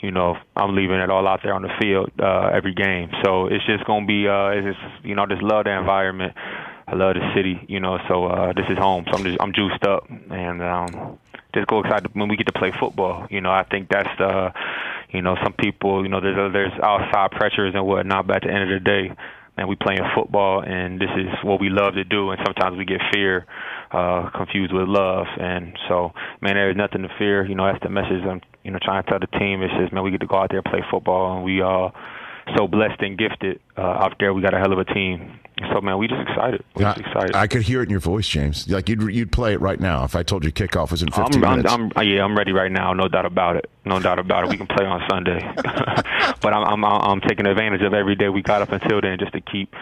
[0.00, 3.10] you know, I'm leaving it all out there on the field uh, every game.
[3.24, 6.32] So it's just gonna be, uh, it's just, you know, just love the environment.
[6.88, 7.98] I love the city, you know.
[8.08, 9.04] So uh, this is home.
[9.10, 11.18] So I'm just I'm juiced up, and um,
[11.54, 13.26] just go excited when we get to play football.
[13.30, 14.50] You know, I think that's uh,
[15.10, 18.52] you know, some people, you know, there's there's outside pressures and whatnot, but at the
[18.52, 19.14] end of the day,
[19.56, 22.30] man, we playing football, and this is what we love to do.
[22.30, 23.46] And sometimes we get fear
[23.92, 27.46] uh, confused with love, and so, man, there's nothing to fear.
[27.46, 29.62] You know, that's the message I'm, you know, trying to tell the team.
[29.62, 31.92] It's just, man, we get to go out there and play football, and we are
[32.54, 34.32] so blessed and gifted uh, out there.
[34.32, 35.40] We got a hell of a team.
[35.72, 36.62] So, man, we just excited.
[36.74, 37.34] We just excited.
[37.34, 38.68] I, I could hear it in your voice, James.
[38.68, 41.42] Like you'd you'd play it right now if I told you kickoff was in 15
[41.42, 41.72] I'm, I'm, minutes.
[41.72, 42.92] I'm, uh, yeah, I'm ready right now.
[42.92, 43.70] No doubt about it.
[43.86, 44.50] No doubt about it.
[44.50, 45.40] We can play on Sunday,
[46.42, 49.32] but I'm, I'm, I'm taking advantage of every day we got up until then just
[49.32, 49.74] to keep,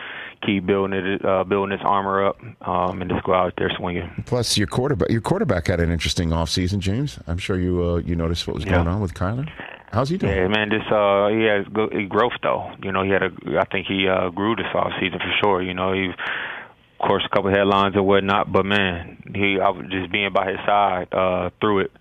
[0.47, 4.25] keep building it, uh, building this armor up, um, and just go out there swinging.
[4.27, 7.19] Plus, your quarterback your quarterback had an interesting offseason, James.
[7.27, 9.51] I'm sure you uh, you noticed what was going on with Kyler.
[9.95, 10.35] How's he doing?
[10.35, 11.67] Yeah, man, this uh, he has
[12.09, 12.73] growth though.
[12.83, 13.31] You know, he had a,
[13.61, 15.63] I think he uh, grew this off season for sure.
[15.63, 19.87] You know, he, of course, a couple headlines and whatnot, but man, he I was
[19.91, 21.93] just being by his side uh, through it.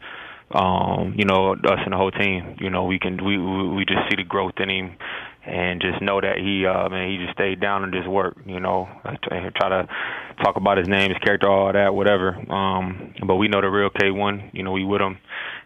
[0.51, 2.57] Um, you know, us and the whole team.
[2.59, 4.97] You know, we can we we just see the growth in him,
[5.45, 8.47] and just know that he uh, man, he just stayed down and just worked.
[8.47, 8.89] You know,
[9.23, 9.87] try to
[10.43, 12.33] talk about his name, his character, all that, whatever.
[12.51, 14.49] Um, but we know the real K1.
[14.53, 15.19] You know, we with him,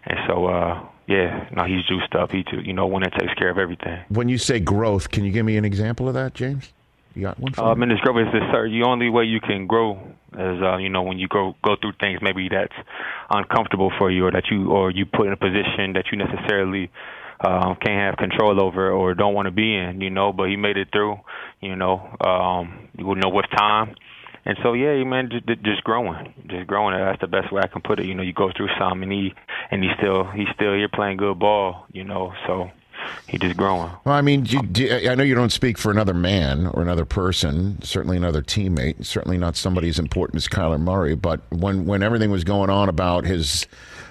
[0.05, 0.45] and so.
[0.45, 2.31] uh yeah, no, he's juiced up.
[2.31, 3.99] He, you know, one that takes care of everything.
[4.09, 6.71] When you say growth, can you give me an example of that, James?
[7.15, 7.83] You got one for Um, me?
[7.83, 8.69] and this growth is this, sir.
[8.69, 9.93] The only way you can grow
[10.37, 12.75] is, uh, you know, when you go go through things maybe that's
[13.31, 16.91] uncomfortable for you, or that you or you put in a position that you necessarily
[17.41, 20.01] um, can't have control over or don't want to be in.
[20.01, 21.19] You know, but he made it through.
[21.61, 23.95] You know, um, you would know with time.
[24.47, 26.97] And so yeah, man, just, just growing, just growing.
[26.97, 28.05] That's the best way I can put it.
[28.05, 29.33] You know, you go through some, and he
[29.71, 31.85] and he's still he's still here playing good ball.
[31.91, 32.71] You know, so
[33.27, 33.91] he just growing.
[34.05, 37.05] Well, I mean, do, do, I know you don't speak for another man or another
[37.05, 41.15] person, certainly another teammate, certainly not somebody as important as Kyler Murray.
[41.15, 43.65] But when when everything was going on about his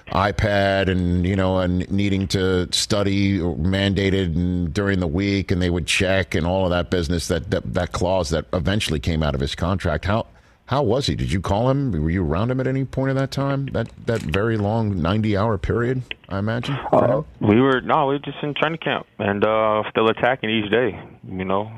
[0.09, 5.69] iPad and you know and needing to study mandated and during the week, and they
[5.69, 9.35] would check and all of that business, that that, that clause that eventually came out
[9.35, 10.27] of his contract, how.
[10.67, 11.15] How was he?
[11.15, 11.91] Did you call him?
[11.91, 13.67] Were you around him at any point of that time?
[13.67, 16.75] That that very long ninety hour period, I imagine.
[16.91, 20.69] Uh, we were no, we were just in training camp and uh still attacking each
[20.69, 21.01] day.
[21.25, 21.71] You know,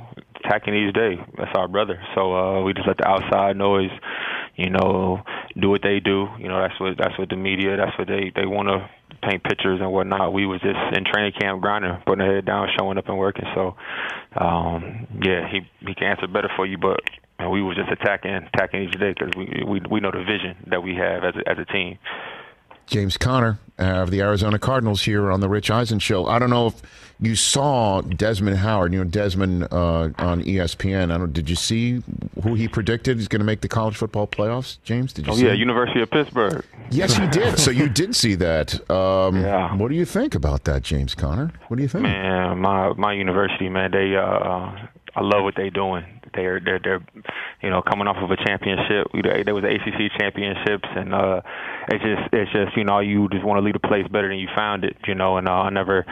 [0.43, 1.23] attacking each day.
[1.37, 2.01] That's our brother.
[2.15, 3.91] So uh we just let the outside noise,
[4.55, 5.21] you know,
[5.55, 6.27] do what they do.
[6.39, 7.77] You know, that's what that's what the media.
[7.77, 8.89] That's what they they want to
[9.21, 10.33] paint pictures and whatnot.
[10.33, 13.45] We was just in training camp grinding, putting our head down, showing up and working.
[13.55, 13.75] So,
[14.35, 16.99] um yeah, he he can answer better for you, but.
[17.41, 20.57] And we was just attacking, attacking each day because we, we we know the vision
[20.67, 21.97] that we have as a, as a team.
[22.85, 26.25] James Conner uh, of the Arizona Cardinals here on the Rich Eisen Show.
[26.25, 26.81] I don't know if
[27.21, 28.93] you saw Desmond Howard.
[28.93, 31.11] You know Desmond uh, on ESPN.
[31.11, 31.33] I don't.
[31.33, 32.01] Did you see
[32.43, 34.77] who he predicted is going to make the college football playoffs?
[34.83, 35.33] James, did you?
[35.33, 35.59] Oh see yeah, him?
[35.59, 36.63] University of Pittsburgh.
[36.91, 37.59] Yes, you did.
[37.59, 38.89] So you did see that.
[38.89, 39.73] Um, Yeah.
[39.75, 41.51] What do you think about that, James Conner?
[41.67, 42.03] What do you think?
[42.03, 46.05] Man, my my university, man, they uh I love what they're doing.
[46.35, 47.05] They're they're they're
[47.63, 49.07] you know coming off of a championship.
[49.13, 51.41] There was ACC championships, and uh
[51.89, 54.37] it's just it's just you know you just want to leave the place better than
[54.37, 54.97] you found it.
[55.07, 56.05] You know, and uh, I never.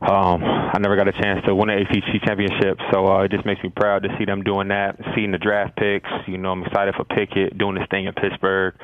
[0.00, 3.44] Um, I never got a chance to win an ACC championship, so uh, it just
[3.44, 4.96] makes me proud to see them doing that.
[5.14, 8.74] Seeing the draft picks, you know, I'm excited for Pickett doing this thing in Pittsburgh.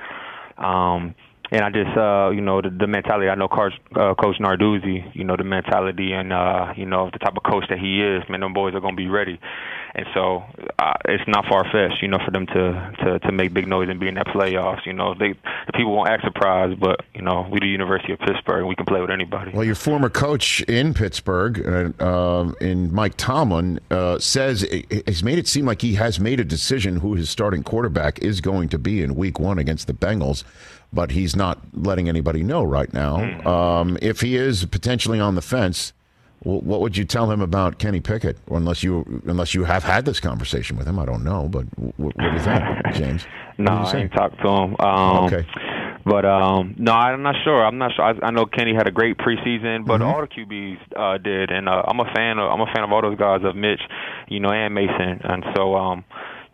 [0.59, 1.15] Um,
[1.51, 3.29] and I just, uh, you know, the, the mentality.
[3.29, 5.15] I know Coach, uh, Coach Narduzzi.
[5.15, 8.23] You know, the mentality and uh, you know the type of coach that he is.
[8.29, 9.39] Man, them boys are gonna be ready.
[9.97, 10.43] And so
[10.79, 13.89] uh, it's not far fetched, you know, for them to, to to make big noise
[13.89, 14.85] and be in that playoffs.
[14.87, 15.35] You know, they
[15.67, 18.75] the people won't act surprised, but you know, we the University of Pittsburgh, and we
[18.75, 19.53] can play with anybody.
[19.55, 21.65] Well, your former coach in Pittsburgh,
[22.01, 24.67] uh, uh, in Mike Tomlin, uh, says
[25.07, 28.41] has made it seem like he has made a decision who his starting quarterback is
[28.41, 30.43] going to be in Week One against the Bengals
[30.95, 33.19] but he's not letting anybody know right now.
[33.19, 33.47] Hmm.
[33.47, 35.93] Um, if he is potentially on the fence,
[36.41, 38.37] what would you tell him about Kenny Pickett?
[38.49, 41.49] Or unless you unless you have had this conversation with him, I don't know.
[41.49, 42.63] But what, what do you think,
[42.95, 43.27] James?
[43.57, 44.77] no, I ain't talked to him.
[44.79, 45.47] Um, okay.
[46.07, 47.65] But um, no, I'm not sure.
[47.65, 48.05] I'm not sure.
[48.05, 50.07] I, I know Kenny had a great preseason, but Mhm.
[50.13, 52.39] all the QBs uh, did, and uh, I'm a fan.
[52.39, 53.81] Of, I'm a fan of all those guys, of Mitch,
[54.29, 56.05] you know, and Mason, and so um,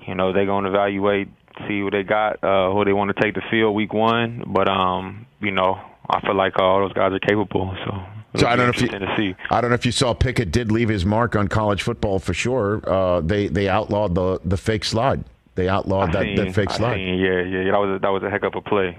[0.07, 1.27] you know they're going to evaluate,
[1.69, 4.45] see what they got, uh, who they want to take the field week one.
[4.47, 7.75] But um, you know, I feel like uh, all those guys are capable.
[7.85, 8.03] So.
[8.37, 9.35] So I don't know if you, to see.
[9.51, 12.33] I don't know if you saw Pickett did leave his mark on college football for
[12.33, 12.81] sure.
[12.89, 15.25] Uh, they they outlawed the the fake slide.
[15.57, 16.95] They outlawed I that, seen- that fake I slide.
[16.95, 18.97] seen, yeah, yeah, yeah, that was a, that was a heck of a play.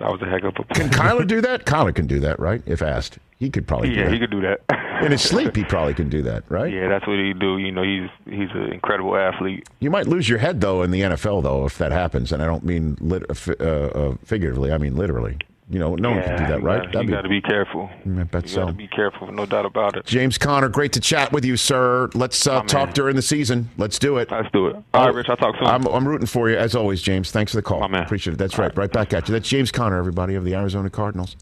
[0.00, 0.66] That was a heck of a play.
[0.74, 1.64] Can Kyler do that?
[1.64, 2.60] Kyler can do that, right?
[2.66, 4.62] If asked, he could probably do yeah, he could do that.
[5.04, 6.72] In his sleep, he probably can do that, right?
[6.72, 7.58] Yeah, that's what he do.
[7.58, 9.68] You know, he's he's an incredible athlete.
[9.80, 12.46] You might lose your head though in the NFL though if that happens, and I
[12.46, 14.72] don't mean lit- uh, uh, uh, figuratively.
[14.72, 15.38] I mean literally.
[15.70, 16.80] You know, no one can do that, right?
[16.80, 17.88] Gotta, That'd you got to be careful.
[18.04, 18.60] I bet you so.
[18.64, 20.04] got to be careful, no doubt about it.
[20.04, 22.10] James Conner, great to chat with you, sir.
[22.12, 22.66] Let's uh, man.
[22.66, 23.70] talk during the season.
[23.78, 24.30] Let's do it.
[24.30, 24.76] Let's do it.
[24.92, 25.28] All right, Rich.
[25.30, 25.66] I'll talk soon.
[25.66, 27.30] I'm, I'm rooting for you as always, James.
[27.30, 27.82] Thanks for the call.
[27.82, 28.36] Appreciate it.
[28.36, 28.76] That's right.
[28.76, 29.32] Right back at you.
[29.32, 31.34] That's James Conner, everybody of the Arizona Cardinals.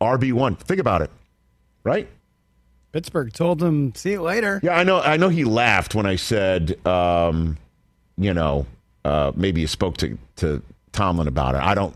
[0.00, 0.56] RB one.
[0.56, 1.10] Think about it.
[1.84, 2.08] Right?
[2.92, 5.00] Pittsburgh told him, "See you later." Yeah, I know.
[5.00, 7.56] I know he laughed when I said, um,
[8.18, 8.66] you know,
[9.04, 11.62] uh, maybe you spoke to to Tomlin about it.
[11.62, 11.94] I don't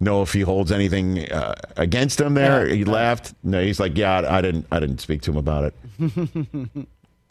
[0.00, 2.34] know if he holds anything uh, against him.
[2.34, 3.34] There, he laughed.
[3.44, 4.66] No, he's like, yeah, I, I didn't.
[4.72, 6.86] I didn't speak to him about it.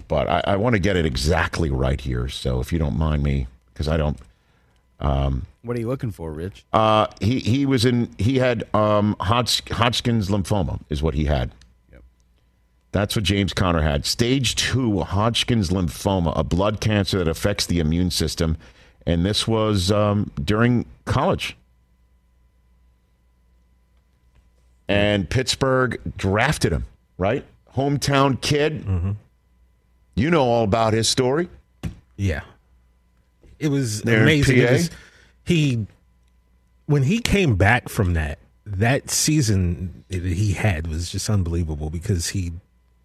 [0.08, 2.28] But I, I want to get it exactly right here.
[2.28, 4.18] So if you don't mind me, because I don't.
[5.00, 6.66] Um, What are you looking for, Rich?
[6.74, 8.10] uh, he he was in.
[8.18, 11.52] He had um, Hodg- Hodgkin's lymphoma, is what he had.
[11.92, 12.04] Yep.
[12.92, 14.06] That's what James Conner had.
[14.06, 18.56] Stage two Hodgkin's lymphoma, a blood cancer that affects the immune system,
[19.06, 21.58] and this was um, during college.
[24.88, 26.86] And Pittsburgh drafted him.
[27.18, 28.86] Right, hometown kid.
[30.16, 31.48] You know all about his story.
[32.18, 32.42] Yeah.
[33.64, 34.58] It was amazing.
[34.58, 34.90] It was-
[35.46, 35.86] he
[36.86, 42.30] when he came back from that that season that he had was just unbelievable because
[42.30, 42.52] he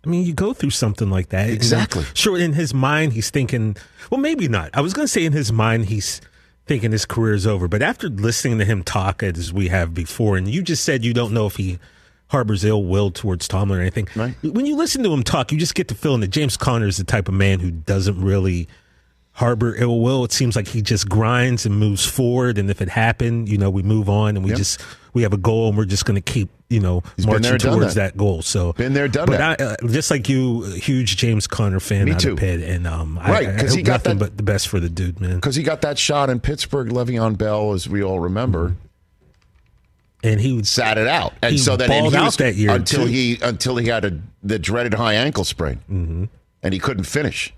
[0.04, 1.46] I mean, you go through something like that.
[1.46, 2.04] and Exactly.
[2.14, 3.76] sure, in his mind, he's thinking,
[4.10, 4.70] well, maybe not.
[4.72, 6.20] I was going to say in his mind, he's
[6.66, 7.66] thinking his career is over.
[7.66, 11.12] But after listening to him talk as we have before, and you just said you
[11.12, 11.80] don't know if he
[12.28, 14.06] harbors ill will towards Tomlin or anything.
[14.14, 14.34] Right.
[14.42, 16.96] When you listen to him talk, you just get the feeling that James Conner is
[16.98, 18.68] the type of man who doesn't really
[19.38, 20.24] harbor ill will.
[20.24, 22.58] It seems like he just grinds and moves forward.
[22.58, 24.80] And if it happened, you know, we move on and we just
[25.14, 27.58] we have a goal and we're just going to keep you know He's there, marching
[27.58, 28.12] towards that.
[28.12, 28.16] that.
[28.18, 28.42] goal.
[28.42, 29.60] So Been there, done but that.
[29.60, 32.32] I, uh, just like you, huge James Conner fan Me out too.
[32.32, 34.68] of Pitt, and um, I- Right, I, 'cause he got nothing that- but the best
[34.68, 35.36] for the dude, man.
[35.36, 38.74] Because he got that shot in Pittsburgh, Le'Veon Bell, as we all remember.
[40.22, 43.04] And he would sat it out, and so then and he was- that year, until
[43.04, 43.06] too.
[43.12, 46.24] he until he had a the dreaded high ankle sprain, mm-hmm.
[46.62, 47.54] and he couldn't finish.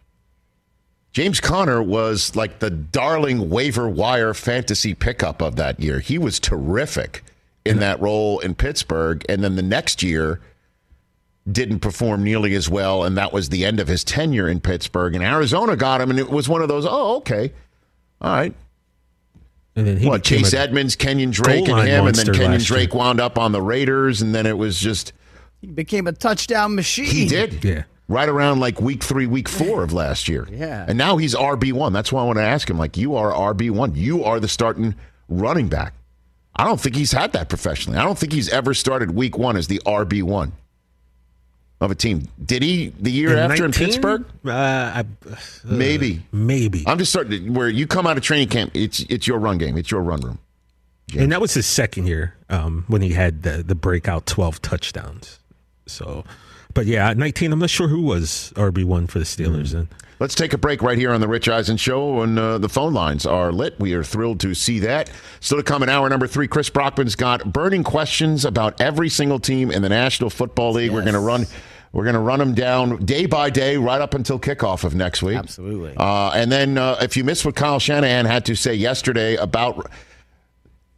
[1.12, 5.98] James Conner was like the darling waiver wire fantasy pickup of that year.
[6.00, 7.24] He was terrific
[7.64, 10.40] in that role in Pittsburgh, and then the next year
[11.50, 15.14] didn't perform nearly as well, and that was the end of his tenure in Pittsburgh.
[15.14, 16.86] And Arizona got him, and it was one of those.
[16.88, 17.52] Oh, okay,
[18.20, 18.54] all right.
[19.76, 22.78] And then he what Chase Edmonds, Kenyon Drake, and him, and then Kenyon last year.
[22.78, 25.12] Drake wound up on the Raiders, and then it was just
[25.60, 27.06] He became a touchdown machine.
[27.06, 30.84] he did, yeah, right around like week three, week four of last year, Yeah.
[30.88, 31.92] and now he's RB one.
[31.92, 34.48] That's why I want to ask him, like, you are RB one, you are the
[34.48, 34.94] starting
[35.28, 35.94] running back.
[36.56, 37.98] I don't think he's had that professionally.
[37.98, 40.52] I don't think he's ever started week one as the RB one
[41.80, 42.28] of a team.
[42.44, 43.64] Did he the year In after 19?
[43.64, 44.24] in Pittsburgh?
[44.44, 46.84] Uh, I, uh, Maybe, maybe.
[46.86, 48.72] I'm just starting to, where you come out of training camp.
[48.74, 49.78] It's it's your run game.
[49.78, 50.38] It's your run room.
[51.16, 55.38] And that was his second year um, when he had the, the breakout 12 touchdowns.
[55.86, 56.24] So,
[56.74, 59.74] but yeah, at 19, I'm not sure who was RB1 for the Steelers.
[59.74, 59.88] And
[60.20, 62.92] Let's take a break right here on the Rich Eisen Show, and uh, the phone
[62.92, 63.80] lines are lit.
[63.80, 65.10] We are thrilled to see that.
[65.40, 69.38] Still to come in hour number three, Chris Brockman's got burning questions about every single
[69.38, 70.90] team in the National Football League.
[70.90, 71.46] We're going to run.
[71.92, 75.22] We're going to run them down day by day, right up until kickoff of next
[75.22, 75.38] week.
[75.38, 75.94] Absolutely.
[75.96, 79.90] Uh, and then, uh, if you missed what Kyle Shanahan had to say yesterday about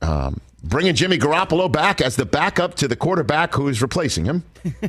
[0.02, 4.44] um, bringing Jimmy Garoppolo back as the backup to the quarterback who is replacing him.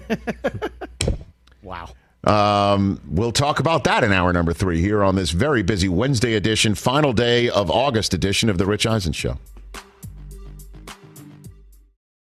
[1.63, 1.89] Wow.
[2.25, 6.35] Um, we'll talk about that in hour number three here on this very busy Wednesday
[6.35, 9.37] edition, final day of August edition of The Rich Eisen Show.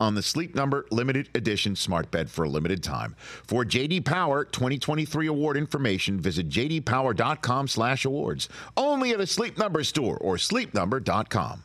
[0.00, 3.14] on the Sleep Number limited edition smart bed for a limited time.
[3.18, 8.48] For JD Power 2023 award information, visit jdpower.com/awards.
[8.76, 11.62] Only at a Sleep Number store or sleepnumber.com.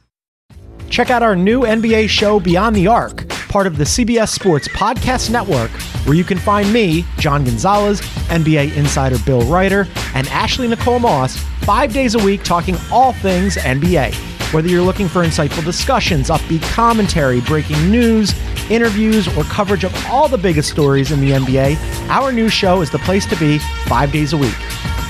[0.90, 5.30] Check out our new NBA show Beyond the Arc, part of the CBS Sports Podcast
[5.30, 5.70] Network,
[6.06, 11.38] where you can find me, John Gonzalez, NBA insider Bill Reiter, and Ashley Nicole Moss
[11.62, 14.39] 5 days a week talking all things NBA.
[14.52, 18.34] Whether you're looking for insightful discussions, upbeat commentary, breaking news,
[18.72, 21.78] interviews, or coverage of all the biggest stories in the NBA,
[22.10, 24.56] our new show is the place to be five days a week.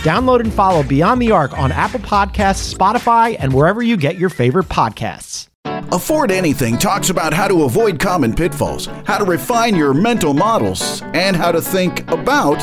[0.04, 4.30] Download and follow Beyond the Arc on Apple Podcasts, Spotify, and wherever you get your
[4.30, 5.48] favorite podcasts.
[5.92, 11.02] Afford Anything talks about how to avoid common pitfalls, how to refine your mental models,
[11.14, 12.60] and how to think about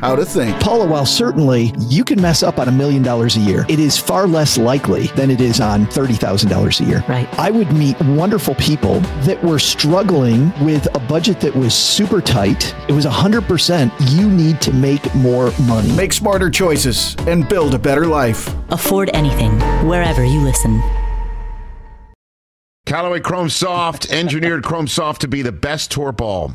[0.00, 0.58] how to think.
[0.60, 3.98] Paula, while certainly you can mess up on a million dollars a year, it is
[3.98, 7.04] far less likely than it is on $30,000 a year.
[7.08, 7.28] Right.
[7.38, 12.74] I would meet wonderful people that were struggling with a budget that was super tight.
[12.88, 15.92] It was 100% you need to make more money.
[15.92, 18.54] Make smarter choices and build a better life.
[18.70, 20.82] Afford anything, wherever you listen.
[22.86, 26.54] Callaway Chrome Soft engineered Chrome Soft to be the best tour ball.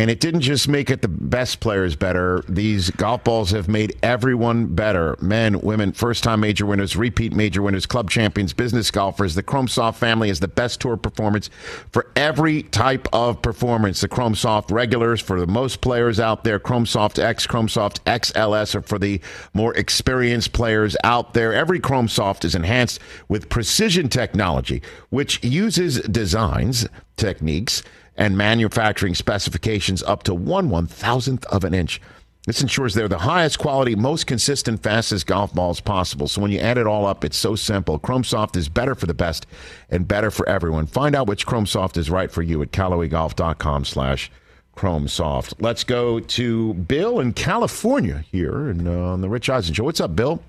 [0.00, 2.42] And it didn't just make it the best players better.
[2.48, 5.14] These golf balls have made everyone better.
[5.20, 9.34] Men, women, first time major winners, repeat major winners, club champions, business golfers.
[9.34, 11.50] The Chrome Soft family is the best tour performance
[11.92, 14.00] for every type of performance.
[14.00, 16.58] The Chrome Soft regulars for the most players out there.
[16.58, 19.20] Chrome Soft X, Chrome Soft XLS are for the
[19.52, 21.52] more experienced players out there.
[21.52, 24.80] Every Chrome Soft is enhanced with precision technology,
[25.10, 26.88] which uses designs,
[27.18, 27.82] techniques,
[28.16, 32.00] and manufacturing specifications up to one one thousandth of an inch.
[32.46, 36.26] This ensures they're the highest quality, most consistent, fastest golf balls possible.
[36.26, 37.98] So when you add it all up, it's so simple.
[37.98, 39.46] Chrome Soft is better for the best
[39.90, 40.86] and better for everyone.
[40.86, 44.30] Find out which Chrome Soft is right for you at CallawayGolf.com slash
[44.74, 45.54] Chrome Soft.
[45.60, 49.84] Let's go to Bill in California here and uh, on the Rich Eisen Show.
[49.84, 50.42] What's up, Bill?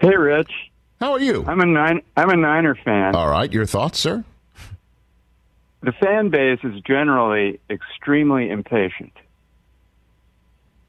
[0.00, 0.50] Hey, Rich.
[1.00, 1.44] How are you?
[1.46, 2.00] I'm a nine.
[2.16, 3.14] I'm a Niner fan.
[3.14, 4.24] All right, your thoughts, sir?
[5.84, 9.12] The fan base is generally extremely impatient.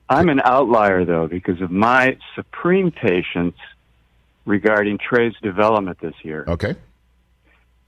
[0.08, 3.58] I'm an outlier, though, because of my supreme patience
[4.46, 6.46] regarding Trey's development this year.
[6.48, 6.76] Okay.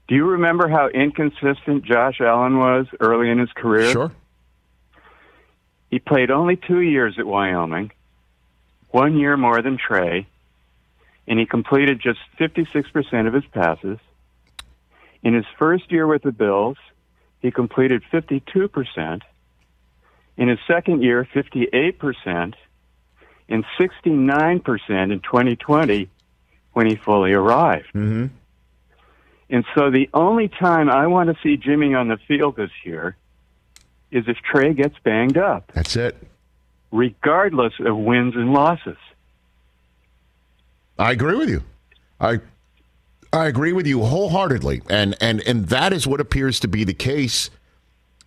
[0.06, 3.90] Do you remember how inconsistent Josh Allen was early in his career?
[3.90, 4.12] Sure.
[5.90, 7.90] He played only two years at Wyoming,
[8.90, 10.26] one year more than Trey,
[11.26, 13.98] and he completed just 56% of his passes.
[15.22, 16.76] In his first year with the Bills,
[17.40, 19.22] he completed 52%.
[20.36, 22.54] In his second year, 58%,
[23.48, 26.08] and 69% in 2020
[26.72, 27.88] when he fully arrived.
[27.88, 28.26] Mm-hmm.
[29.50, 33.16] And so the only time I want to see Jimmy on the field this year
[34.10, 36.16] is if Trey gets banged up, That's it.
[36.92, 38.98] regardless of wins and losses.
[40.98, 41.62] I agree with you.
[42.20, 42.40] I
[43.32, 46.94] I agree with you wholeheartedly, and and and that is what appears to be the
[46.94, 47.50] case,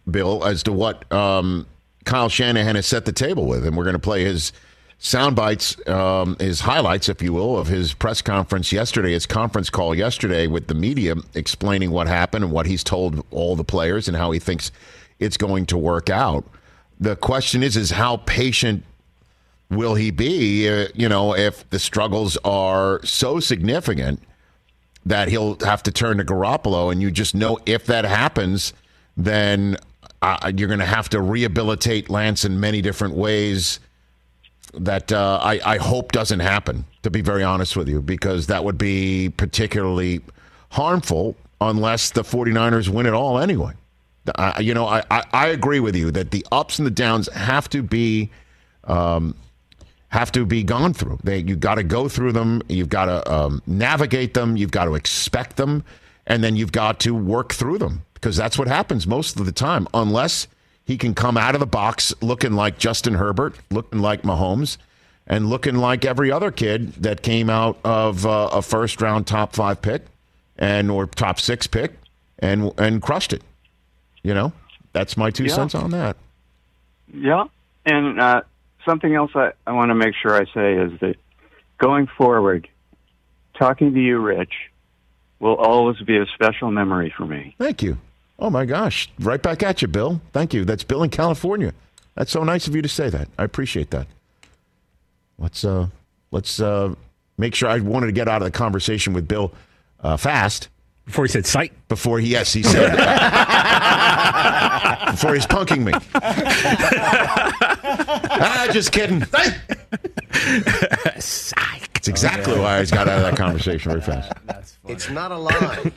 [0.10, 1.66] Bill, as to what um,
[2.06, 4.54] Kyle Shanahan has set the table with, and we're going to play his
[4.99, 9.72] sound bites, um, his highlights, if you will, of his press conference yesterday, his conference
[9.72, 14.08] call yesterday with the media, explaining what happened and what he's told all the players
[14.08, 14.72] and how he thinks
[15.20, 16.45] it's going to work out.
[16.99, 18.84] The question is, is how patient
[19.72, 20.70] will he be?
[20.70, 24.22] Uh, you know, if the struggles are so significant
[25.06, 28.74] that he'll have to turn to Garoppolo, and you just know if that happens,
[29.18, 29.78] then
[30.22, 33.80] uh, you're going to have to rehabilitate Lance in many different ways.
[34.74, 36.86] That uh, I, I hope doesn't happen.
[37.04, 40.22] To be very honest with you, because that would be particularly
[40.70, 43.74] harmful unless the 49ers win it all anyway.
[44.36, 47.28] I, you know, I, I, I agree with you that the ups and the downs
[47.34, 48.30] have to be
[48.84, 49.36] um,
[50.12, 51.20] have to be gone through.
[51.24, 52.62] They you got to go through them.
[52.70, 54.55] You've got to um, navigate them.
[54.57, 55.84] You've got to expect them,
[56.28, 59.51] and then you've got to work through them because that's what happens most of the
[59.51, 59.88] time.
[59.93, 60.47] Unless
[60.84, 64.78] he can come out of the box looking like Justin Herbert, looking like Mahomes,
[65.28, 69.53] and looking like every other kid that came out of uh, a first round top
[69.55, 70.03] five pick
[70.57, 71.93] and or top six pick
[72.39, 73.43] and and crushed it.
[74.24, 74.51] You know,
[74.91, 75.55] that's my two Yeah.
[75.55, 76.18] cents on that.
[77.14, 77.45] Yeah.
[77.86, 78.41] And uh,
[78.86, 81.15] something else I, I want to make sure I say is that
[81.77, 82.67] going forward,
[83.57, 84.53] talking to you, Rich,
[85.39, 87.55] will always be a special memory for me.
[87.57, 87.97] Thank you.
[88.39, 90.21] Oh my gosh, right back at you, Bill.
[90.34, 90.65] Thank you.
[90.65, 91.73] That's Bill in California.
[92.15, 93.27] That's so nice of you to say that.
[93.38, 94.07] I appreciate that.
[95.38, 95.88] Let's uh
[96.32, 96.95] let's uh
[97.38, 99.53] make sure I wanted to get out of the conversation with Bill
[100.01, 100.69] uh, fast.
[101.05, 101.73] Before he said sight.
[101.88, 102.91] Before he yes, he said
[105.12, 105.93] before he's punking me.
[108.34, 109.24] ah, just kidding.
[111.95, 114.32] It's exactly why I got out of that conversation very fast.
[114.88, 115.91] It's not a lie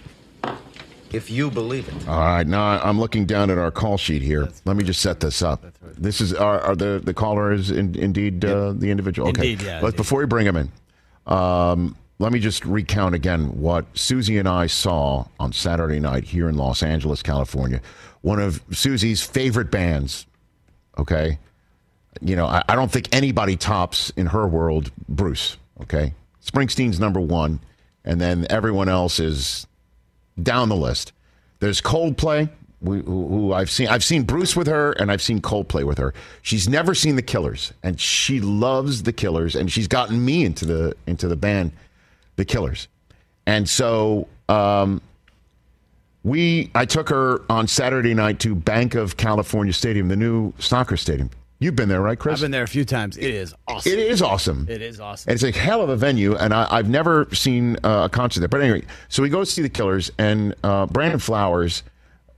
[1.14, 2.08] if you believe it.
[2.08, 4.48] All right, now I'm looking down at our call sheet here.
[4.64, 5.64] Let me just set this up.
[5.96, 9.28] This is our, our the the caller is in, indeed uh, the individual.
[9.28, 10.72] Okay, Indeed, yeah, But before we bring him in,
[11.26, 16.48] um, let me just recount again what Susie and I saw on Saturday night here
[16.48, 17.80] in Los Angeles, California.
[18.24, 20.24] One of Susie's favorite bands.
[20.96, 21.38] Okay,
[22.22, 25.58] you know I, I don't think anybody tops in her world Bruce.
[25.82, 27.60] Okay, Springsteen's number one,
[28.02, 29.66] and then everyone else is
[30.42, 31.12] down the list.
[31.60, 32.48] There's Coldplay,
[32.82, 33.88] who, who I've seen.
[33.88, 36.14] I've seen Bruce with her, and I've seen Coldplay with her.
[36.40, 40.64] She's never seen the Killers, and she loves the Killers, and she's gotten me into
[40.64, 41.72] the into the band,
[42.36, 42.88] the Killers,
[43.44, 45.02] and so um,
[46.24, 46.70] we.
[46.74, 51.30] I took her on Saturday night to Bank of California Stadium, the new soccer stadium.
[51.60, 52.40] You've been there, right, Chris?
[52.40, 53.16] I've been there a few times.
[53.16, 53.92] It is awesome.
[53.92, 54.66] It is awesome.
[54.68, 55.30] It is awesome.
[55.30, 58.40] And it's a hell of a venue, and I, I've never seen uh, a concert
[58.40, 58.48] there.
[58.48, 61.84] But anyway, so we go see the Killers, and uh, Brandon Flowers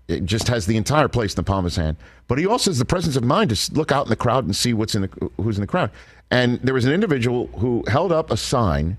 [0.09, 1.97] it just has the entire place in the palm of his hand.
[2.28, 4.55] But he also has the presence of mind to look out in the crowd and
[4.55, 5.91] see what's in the who's in the crowd.
[6.30, 8.99] And there was an individual who held up a sign,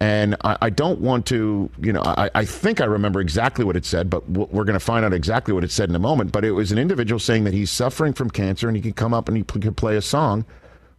[0.00, 3.76] and I, I don't want to, you know, I, I think I remember exactly what
[3.76, 6.32] it said, but we're going to find out exactly what it said in a moment.
[6.32, 9.12] But it was an individual saying that he's suffering from cancer, and he can come
[9.12, 10.44] up and he could play a song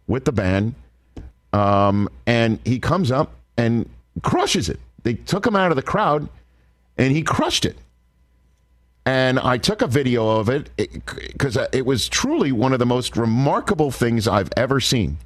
[0.06, 0.74] with the band
[1.52, 3.88] um, and he comes up and
[4.22, 4.78] crushes it.
[5.02, 6.28] They took him out of the crowd,
[6.98, 7.76] and he crushed it.
[9.06, 13.16] And I took a video of it because it was truly one of the most
[13.16, 15.16] remarkable things I've ever seen.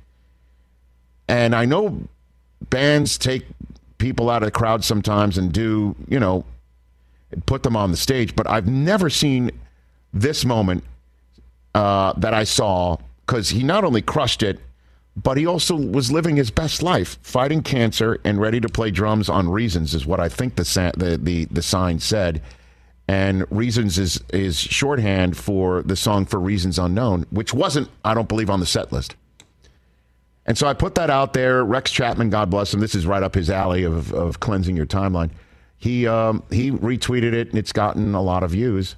[1.28, 2.04] And I know
[2.70, 3.44] bands take
[4.04, 6.44] people out of the crowd sometimes and do, you know,
[7.46, 9.50] put them on the stage, but I've never seen
[10.12, 10.84] this moment
[11.74, 14.60] uh, that I saw because he not only crushed it,
[15.16, 19.30] but he also was living his best life, fighting cancer and ready to play drums
[19.30, 20.64] on Reasons, is what I think the
[20.98, 22.42] the the, the sign said.
[23.08, 28.28] And Reasons is is shorthand for the song for Reasons Unknown, which wasn't, I don't
[28.28, 29.16] believe, on the set list.
[30.46, 31.64] And so I put that out there.
[31.64, 34.86] Rex Chapman, God bless him, this is right up his alley of, of cleansing your
[34.86, 35.30] timeline.
[35.76, 38.96] He um, he retweeted it, and it's gotten a lot of views.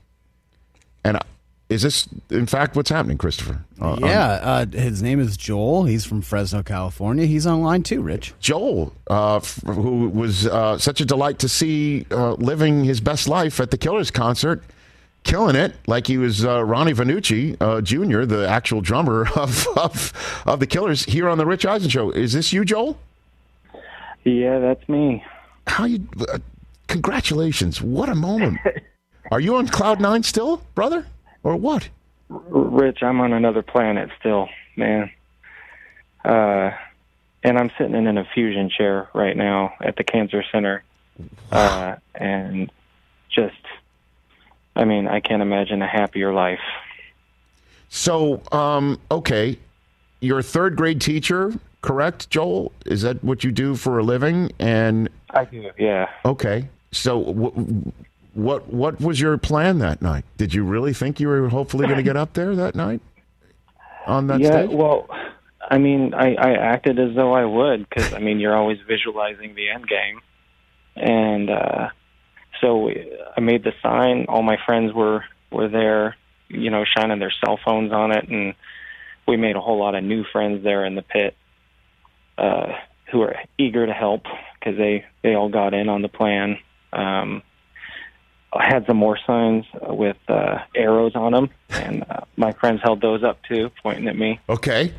[1.05, 1.19] And
[1.69, 3.65] is this, in fact, what's happening, Christopher?
[3.81, 5.85] Uh, yeah, uh, his name is Joel.
[5.85, 7.27] He's from Fresno, California.
[7.27, 8.35] He's online too, Rich.
[8.39, 13.27] Joel, uh, f- who was uh, such a delight to see uh, living his best
[13.27, 14.63] life at the Killers concert,
[15.27, 20.43] killing it like he was uh, Ronnie Vannucci uh, Jr., the actual drummer of, of
[20.47, 22.11] of the Killers here on the Rich Eisen Show.
[22.11, 22.97] Is this you, Joel?
[24.25, 25.25] Yeah, that's me.
[25.67, 26.07] How you?
[26.29, 26.39] Uh,
[26.87, 27.83] congratulations!
[27.83, 28.59] What a moment.
[29.31, 31.07] Are you on cloud nine still, brother,
[31.43, 31.89] or what?
[32.31, 35.11] R- Rich, I'm on another planet still, man.
[36.25, 36.71] Uh,
[37.43, 40.83] and I'm sitting in an infusion chair right now at the cancer center.
[41.51, 42.71] Uh, and
[43.31, 43.55] just,
[44.77, 46.61] I mean, I can't imagine a happier life.
[47.89, 49.59] So, um, okay,
[50.21, 52.73] you're a third grade teacher, correct, Joel?
[52.85, 54.53] Is that what you do for a living?
[54.59, 56.11] And I do, yeah.
[56.25, 57.93] Okay, so w-
[58.35, 60.25] what what was your plan that night?
[60.37, 63.01] Did you really think you were hopefully going to get up there that night
[64.07, 64.71] on that yeah, stage?
[64.71, 65.09] well,
[65.71, 69.55] I mean, I, I acted as though I would because I mean, you're always visualizing
[69.55, 70.21] the end game,
[70.97, 71.89] and uh,
[72.61, 72.91] so
[73.37, 74.27] I made the sign.
[74.29, 76.17] All my friends were were there,
[76.49, 78.55] you know, shining their cell phones on it, and
[79.27, 81.37] we made a whole lot of new friends there in the pit,
[82.39, 82.73] uh,
[83.11, 84.25] who were eager to help
[84.59, 86.59] because they they all got in on the plan.
[86.93, 87.43] Um,
[88.53, 93.01] I had some more signs with uh, arrows on them, and uh, my friends held
[93.01, 94.41] those up too, pointing at me.
[94.49, 94.95] Okay.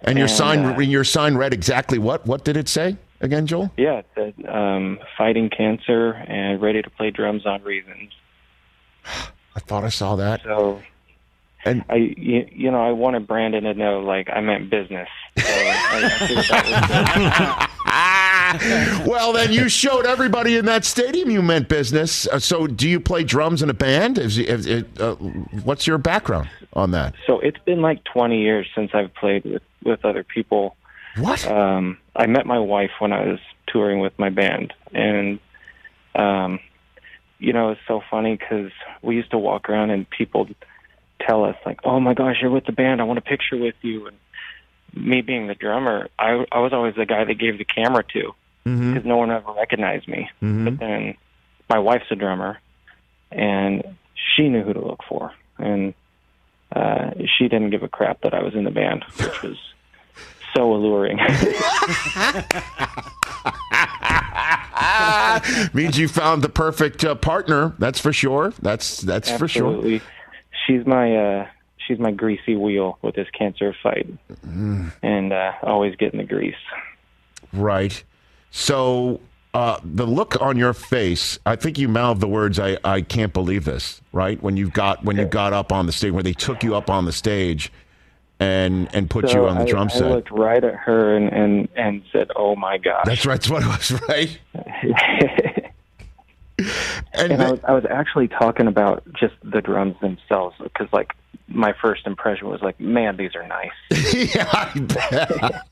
[0.00, 2.26] And your And, sign, uh, your sign read exactly what?
[2.26, 3.70] What did it say again, Joel?
[3.76, 8.12] Yeah, said um, fighting cancer and ready to play drums on reasons.
[9.04, 10.42] I thought I saw that.
[10.44, 10.80] So,
[11.64, 15.08] and I, you, you know, I wanted Brandon to know like I meant business.
[15.38, 17.68] So I, I figured that was
[19.06, 22.26] well, then you showed everybody in that stadium you meant business.
[22.28, 24.18] Uh, so, do you play drums in a band?
[24.18, 25.14] Is, is, is, uh,
[25.64, 27.14] what's your background on that?
[27.26, 30.76] So it's been like 20 years since I've played with with other people.
[31.18, 31.46] What?
[31.46, 35.38] Um, I met my wife when I was touring with my band, and
[36.14, 36.60] um,
[37.38, 38.70] you know it's so funny because
[39.02, 40.48] we used to walk around and people
[41.20, 43.00] tell us like, "Oh my gosh, you're with the band.
[43.00, 44.16] I want a picture with you." And
[44.94, 48.32] me being the drummer, I I was always the guy they gave the camera to
[48.66, 48.92] Mm-hmm.
[48.92, 50.28] because no one ever recognized me.
[50.42, 50.64] Mhm.
[50.64, 51.14] But then
[51.70, 52.58] my wife's a drummer,
[53.30, 53.82] and
[54.14, 55.94] she knew who to look for, and
[56.74, 59.56] uh, she didn't give a crap that I was in the band, which was
[60.58, 61.18] so alluring.
[65.72, 67.74] Means you found the perfect uh, partner.
[67.78, 68.52] That's for sure.
[68.60, 69.68] That's that's for sure.
[69.68, 70.00] Absolutely.
[70.66, 71.46] She's my uh,
[71.86, 74.08] she's my greasy wheel with this cancer fight,
[74.46, 74.92] Mm.
[75.02, 76.54] and uh, always getting the grease.
[77.52, 78.02] Right.
[78.50, 79.20] So
[79.54, 83.32] uh, the look on your face, I think you mouthed the words, I, I can't
[83.32, 84.42] believe this, right?
[84.42, 86.90] When you got when you got up on the stage, where they took you up
[86.90, 87.70] on the stage
[88.40, 90.04] and and put so you on the I, drum set.
[90.04, 93.40] I looked right at her and and and said, "Oh my gosh!" That's right.
[93.40, 94.38] That's what it was, right?
[97.12, 101.12] and I was, I was actually talking about just the drums themselves because, like,
[101.46, 103.70] my first impression was like, "Man, these are nice."
[104.34, 105.64] yeah, I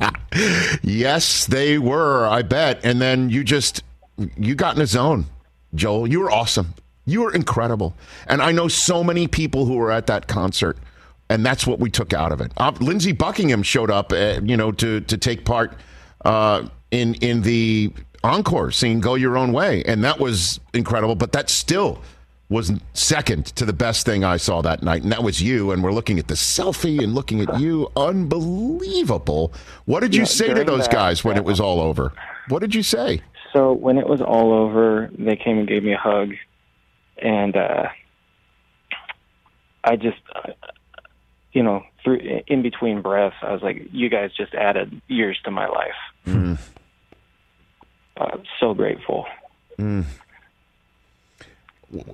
[0.00, 0.82] bet.
[0.82, 2.26] yes, they were.
[2.26, 2.84] I bet.
[2.84, 3.82] And then you just
[4.36, 5.26] you got in a zone,
[5.74, 6.06] Joel.
[6.06, 6.74] You were awesome.
[7.06, 7.94] You were incredible.
[8.26, 10.76] And I know so many people who were at that concert,
[11.30, 12.52] and that's what we took out of it.
[12.56, 15.74] Uh, Lindsey Buckingham showed up, uh, you know, to to take part
[16.24, 17.92] uh, in in the
[18.24, 21.14] encore scene, "Go Your Own Way," and that was incredible.
[21.14, 22.00] But that still
[22.50, 25.70] was second to the best thing I saw that night, and that was you.
[25.70, 27.90] And we're looking at the selfie and looking at you.
[27.94, 29.52] Unbelievable.
[29.84, 32.12] What did you Yeah, say to those that- guys when it was all over?
[32.48, 33.20] What did you say?
[33.52, 36.32] So when it was all over, they came and gave me a hug,
[37.20, 37.88] and uh,
[39.84, 40.18] I just,
[41.58, 45.50] you know, through in between breaths, I was like, "You guys just added years to
[45.50, 46.56] my life." Mm.
[48.16, 49.26] Uh, so grateful.
[49.76, 50.04] Mm.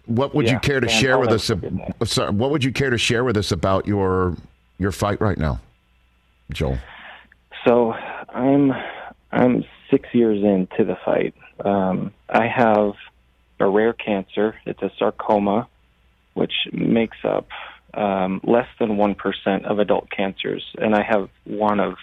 [0.06, 1.50] What would you care to man, share with us?
[1.50, 4.34] ab- Sorry, what would you care to share with us about your
[4.78, 5.60] your fight right now,
[6.50, 6.78] Joel?
[7.66, 8.72] So I'm
[9.30, 11.34] I'm six years into the fight.
[11.62, 12.94] Um, I have
[13.60, 14.54] a rare cancer.
[14.64, 15.68] It's a sarcoma,
[16.32, 17.46] which makes up
[17.96, 21.96] um, less than one percent of adult cancers, and I have one of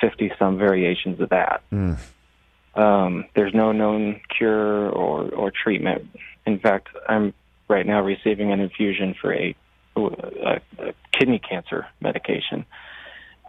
[0.00, 1.62] fifty some variations of that.
[1.72, 1.98] Mm.
[2.74, 6.08] Um, there's no known cure or, or treatment.
[6.46, 7.34] In fact, I'm
[7.68, 9.56] right now receiving an infusion for a,
[9.96, 12.64] a, a kidney cancer medication.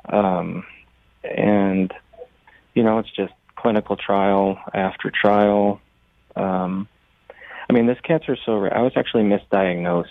[0.09, 0.66] Um,
[1.24, 1.93] and,
[2.74, 5.80] you know, it's just clinical trial after trial.
[6.36, 6.88] Um,
[7.70, 8.76] I mean, this cancer is so rare.
[8.76, 10.07] I was actually misdiagnosed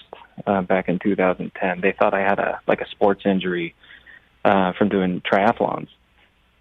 [0.47, 1.81] uh, back in 2010.
[1.81, 3.75] They thought I had a like a sports injury
[4.45, 5.89] uh, from doing triathlons.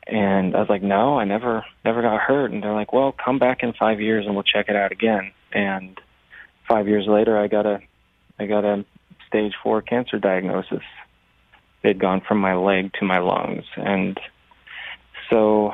[0.08, 2.52] And I was like, no, I never, never got hurt.
[2.52, 5.32] And they're like, well, come back in five years and we'll check it out again.
[5.52, 6.00] And
[6.68, 7.80] five years later, I got a,
[8.40, 8.86] I got a
[9.28, 10.84] stage four cancer diagnosis.
[11.84, 14.20] They'd gone from my leg to my lungs, and
[15.30, 15.74] so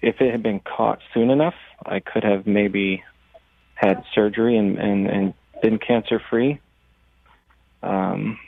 [0.00, 1.54] if it had been caught soon enough,
[1.86, 3.04] I could have maybe
[3.78, 6.60] had surgery and and, and been cancer free.
[7.82, 8.38] Um,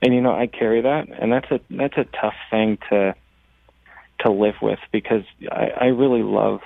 [0.00, 3.14] and you know, I carry that, and that's a that's a tough thing to
[4.20, 6.60] to live with because I, I really love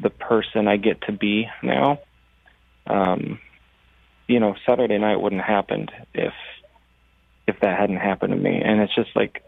[0.00, 2.00] the person I get to be now.
[2.86, 3.38] Um,
[4.26, 6.34] you know, Saturday night wouldn't have happened if
[7.46, 8.60] if that hadn't happened to me.
[8.62, 9.42] And it's just like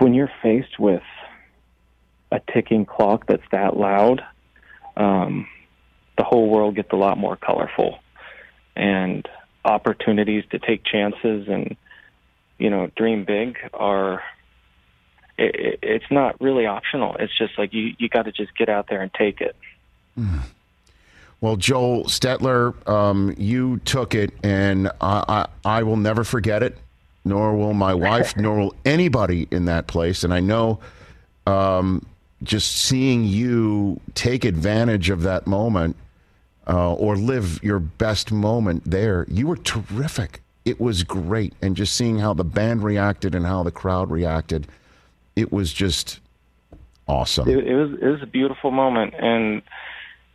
[0.00, 1.02] when you're faced with
[2.32, 4.22] a ticking clock that's that loud,
[4.96, 5.46] um,
[6.16, 7.98] the whole world gets a lot more colorful
[8.74, 9.28] and
[9.64, 11.76] opportunities to take chances and
[12.58, 14.22] you know dream big are
[15.38, 17.16] it, it, it's not really optional.
[17.16, 19.56] It's just like you you got to just get out there and take it.
[21.40, 26.78] Well, Joel Stetler, um, you took it, and I, I, I will never forget it,
[27.24, 30.24] nor will my wife, nor will anybody in that place.
[30.24, 30.80] And I know
[31.46, 32.06] um,
[32.42, 35.96] just seeing you take advantage of that moment
[36.68, 39.26] uh, or live your best moment there.
[39.28, 40.42] You were terrific.
[40.64, 44.66] It was great, and just seeing how the band reacted and how the crowd reacted,
[45.36, 46.18] it was just
[47.06, 47.48] awesome.
[47.48, 49.62] It, it was it was a beautiful moment, and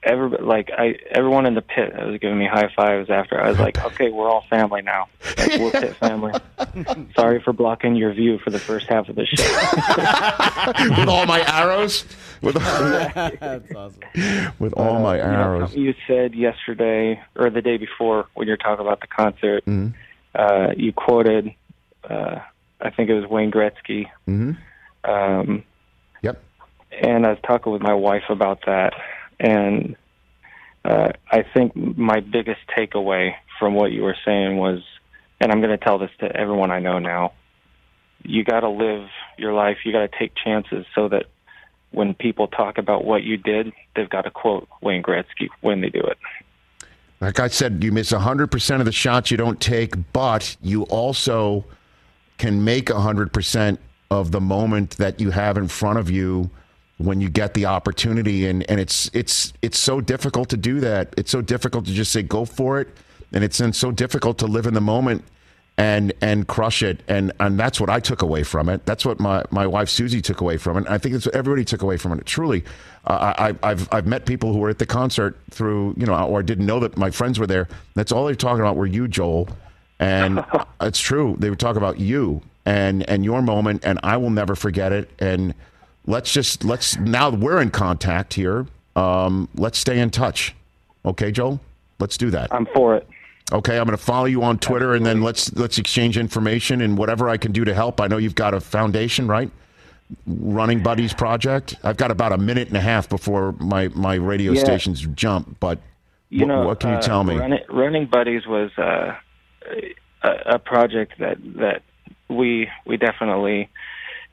[0.03, 3.39] every like I everyone in the pit was giving me high fives after.
[3.41, 5.07] I was like, okay, we're all family now.
[5.37, 6.33] Like, we're pit family.
[7.15, 9.43] Sorry for blocking your view for the first half of the show.
[10.99, 12.05] with all my arrows,
[12.41, 13.99] with That's awesome.
[14.59, 15.75] with all my You know, arrows.
[15.75, 19.65] you said yesterday or the day before when you were talking about the concert.
[19.65, 19.93] Mhm.
[20.33, 21.53] Uh, you quoted,
[22.09, 22.39] uh,
[22.79, 24.07] I think it was Wayne Gretzky.
[24.27, 24.57] Mhm.
[25.03, 25.63] Um,
[26.21, 26.41] yep.
[27.01, 28.93] And I was talking with my wife about that,
[29.41, 29.95] and
[30.85, 34.81] uh, I think my biggest takeaway from what you were saying was,
[35.39, 37.33] and I'm going to tell this to everyone I know now.
[38.23, 39.77] You got to live your life.
[39.83, 41.25] You got to take chances so that
[41.89, 45.89] when people talk about what you did, they've got to quote Wayne Gretzky when they
[45.89, 46.17] do it.
[47.19, 51.65] Like I said, you miss 100% of the shots you don't take, but you also
[52.37, 53.77] can make 100%
[54.11, 56.51] of the moment that you have in front of you
[57.01, 61.13] when you get the opportunity and, and it's it's it's so difficult to do that.
[61.17, 62.89] It's so difficult to just say go for it
[63.33, 65.23] and it's then so difficult to live in the moment
[65.77, 68.85] and and crush it and and that's what I took away from it.
[68.85, 70.85] That's what my, my wife Susie took away from it.
[70.89, 72.25] I think that's what everybody took away from it.
[72.25, 72.63] Truly,
[73.05, 76.43] uh, I I've I've met people who were at the concert through you know or
[76.43, 77.67] didn't know that my friends were there.
[77.95, 79.47] That's all they're talking about were you, Joel,
[79.99, 80.43] and
[80.81, 81.35] it's true.
[81.39, 85.09] They were talking about you and and your moment, and I will never forget it.
[85.19, 85.55] And
[86.05, 88.65] let's just let's now we're in contact here.
[88.95, 90.53] Um, let's stay in touch.
[91.05, 91.59] Okay, Joel.
[91.99, 92.53] Let's do that.
[92.53, 93.07] I'm for it.
[93.53, 96.97] Okay, I'm going to follow you on Twitter, and then let's let's exchange information and
[96.97, 97.99] whatever I can do to help.
[97.99, 99.49] I know you've got a foundation, right?
[100.25, 101.75] Running Buddies Project.
[101.83, 104.63] I've got about a minute and a half before my my radio Yeah.
[104.63, 105.59] stations jump.
[105.59, 105.79] But
[106.29, 107.35] You know, what can you uh, tell me?
[107.37, 109.15] Running, Running Buddies was uh,
[110.23, 111.81] a, a project that that
[112.29, 113.69] we we definitely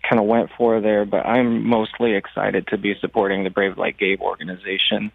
[0.08, 1.04] kind of went for there.
[1.04, 5.12] But I'm mostly excited to be supporting the Brave Like Gabe organization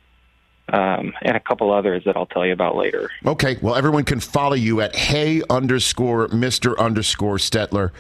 [0.72, 3.10] um, and a couple others that I'll tell you about later.
[3.26, 6.78] Okay, well, everyone can follow you at hey underscore Mr.
[6.78, 7.92] underscore Stetler.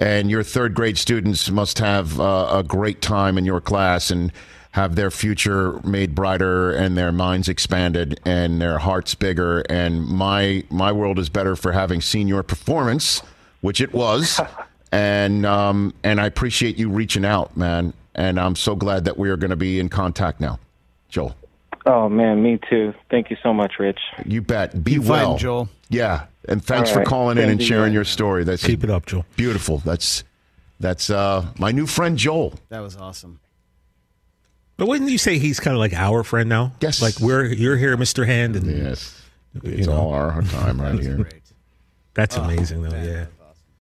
[0.00, 4.32] And your third grade students must have uh, a great time in your class and
[4.72, 9.60] have their future made brighter and their minds expanded and their hearts bigger.
[9.62, 13.22] And my my world is better for having seen your performance,
[13.60, 14.40] which it was.
[14.92, 17.92] and um, and I appreciate you reaching out, man.
[18.14, 20.58] And I'm so glad that we are going to be in contact now,
[21.08, 21.36] Joel.
[21.86, 22.92] Oh man, me too.
[23.10, 24.00] Thank you so much, Rich.
[24.26, 24.82] You bet.
[24.84, 25.68] Be Keep fighting, well, Joel.
[25.88, 27.08] Yeah, and thanks All for right.
[27.08, 27.68] calling in and to you.
[27.68, 28.44] sharing your story.
[28.44, 29.24] That's Keep it up, Joel.
[29.36, 29.78] beautiful.
[29.78, 30.24] That's
[30.80, 32.54] that's uh, my new friend Joel.
[32.68, 33.40] That was awesome.
[34.76, 36.72] But wouldn't you say he's kind of like our friend now?
[36.80, 37.00] Yes.
[37.02, 38.26] Like we're you're here, Mr.
[38.26, 39.20] Hand, and Yes,
[39.62, 41.28] you it's know, all our time right here.
[42.14, 42.96] that's amazing though.
[42.96, 43.26] Yeah.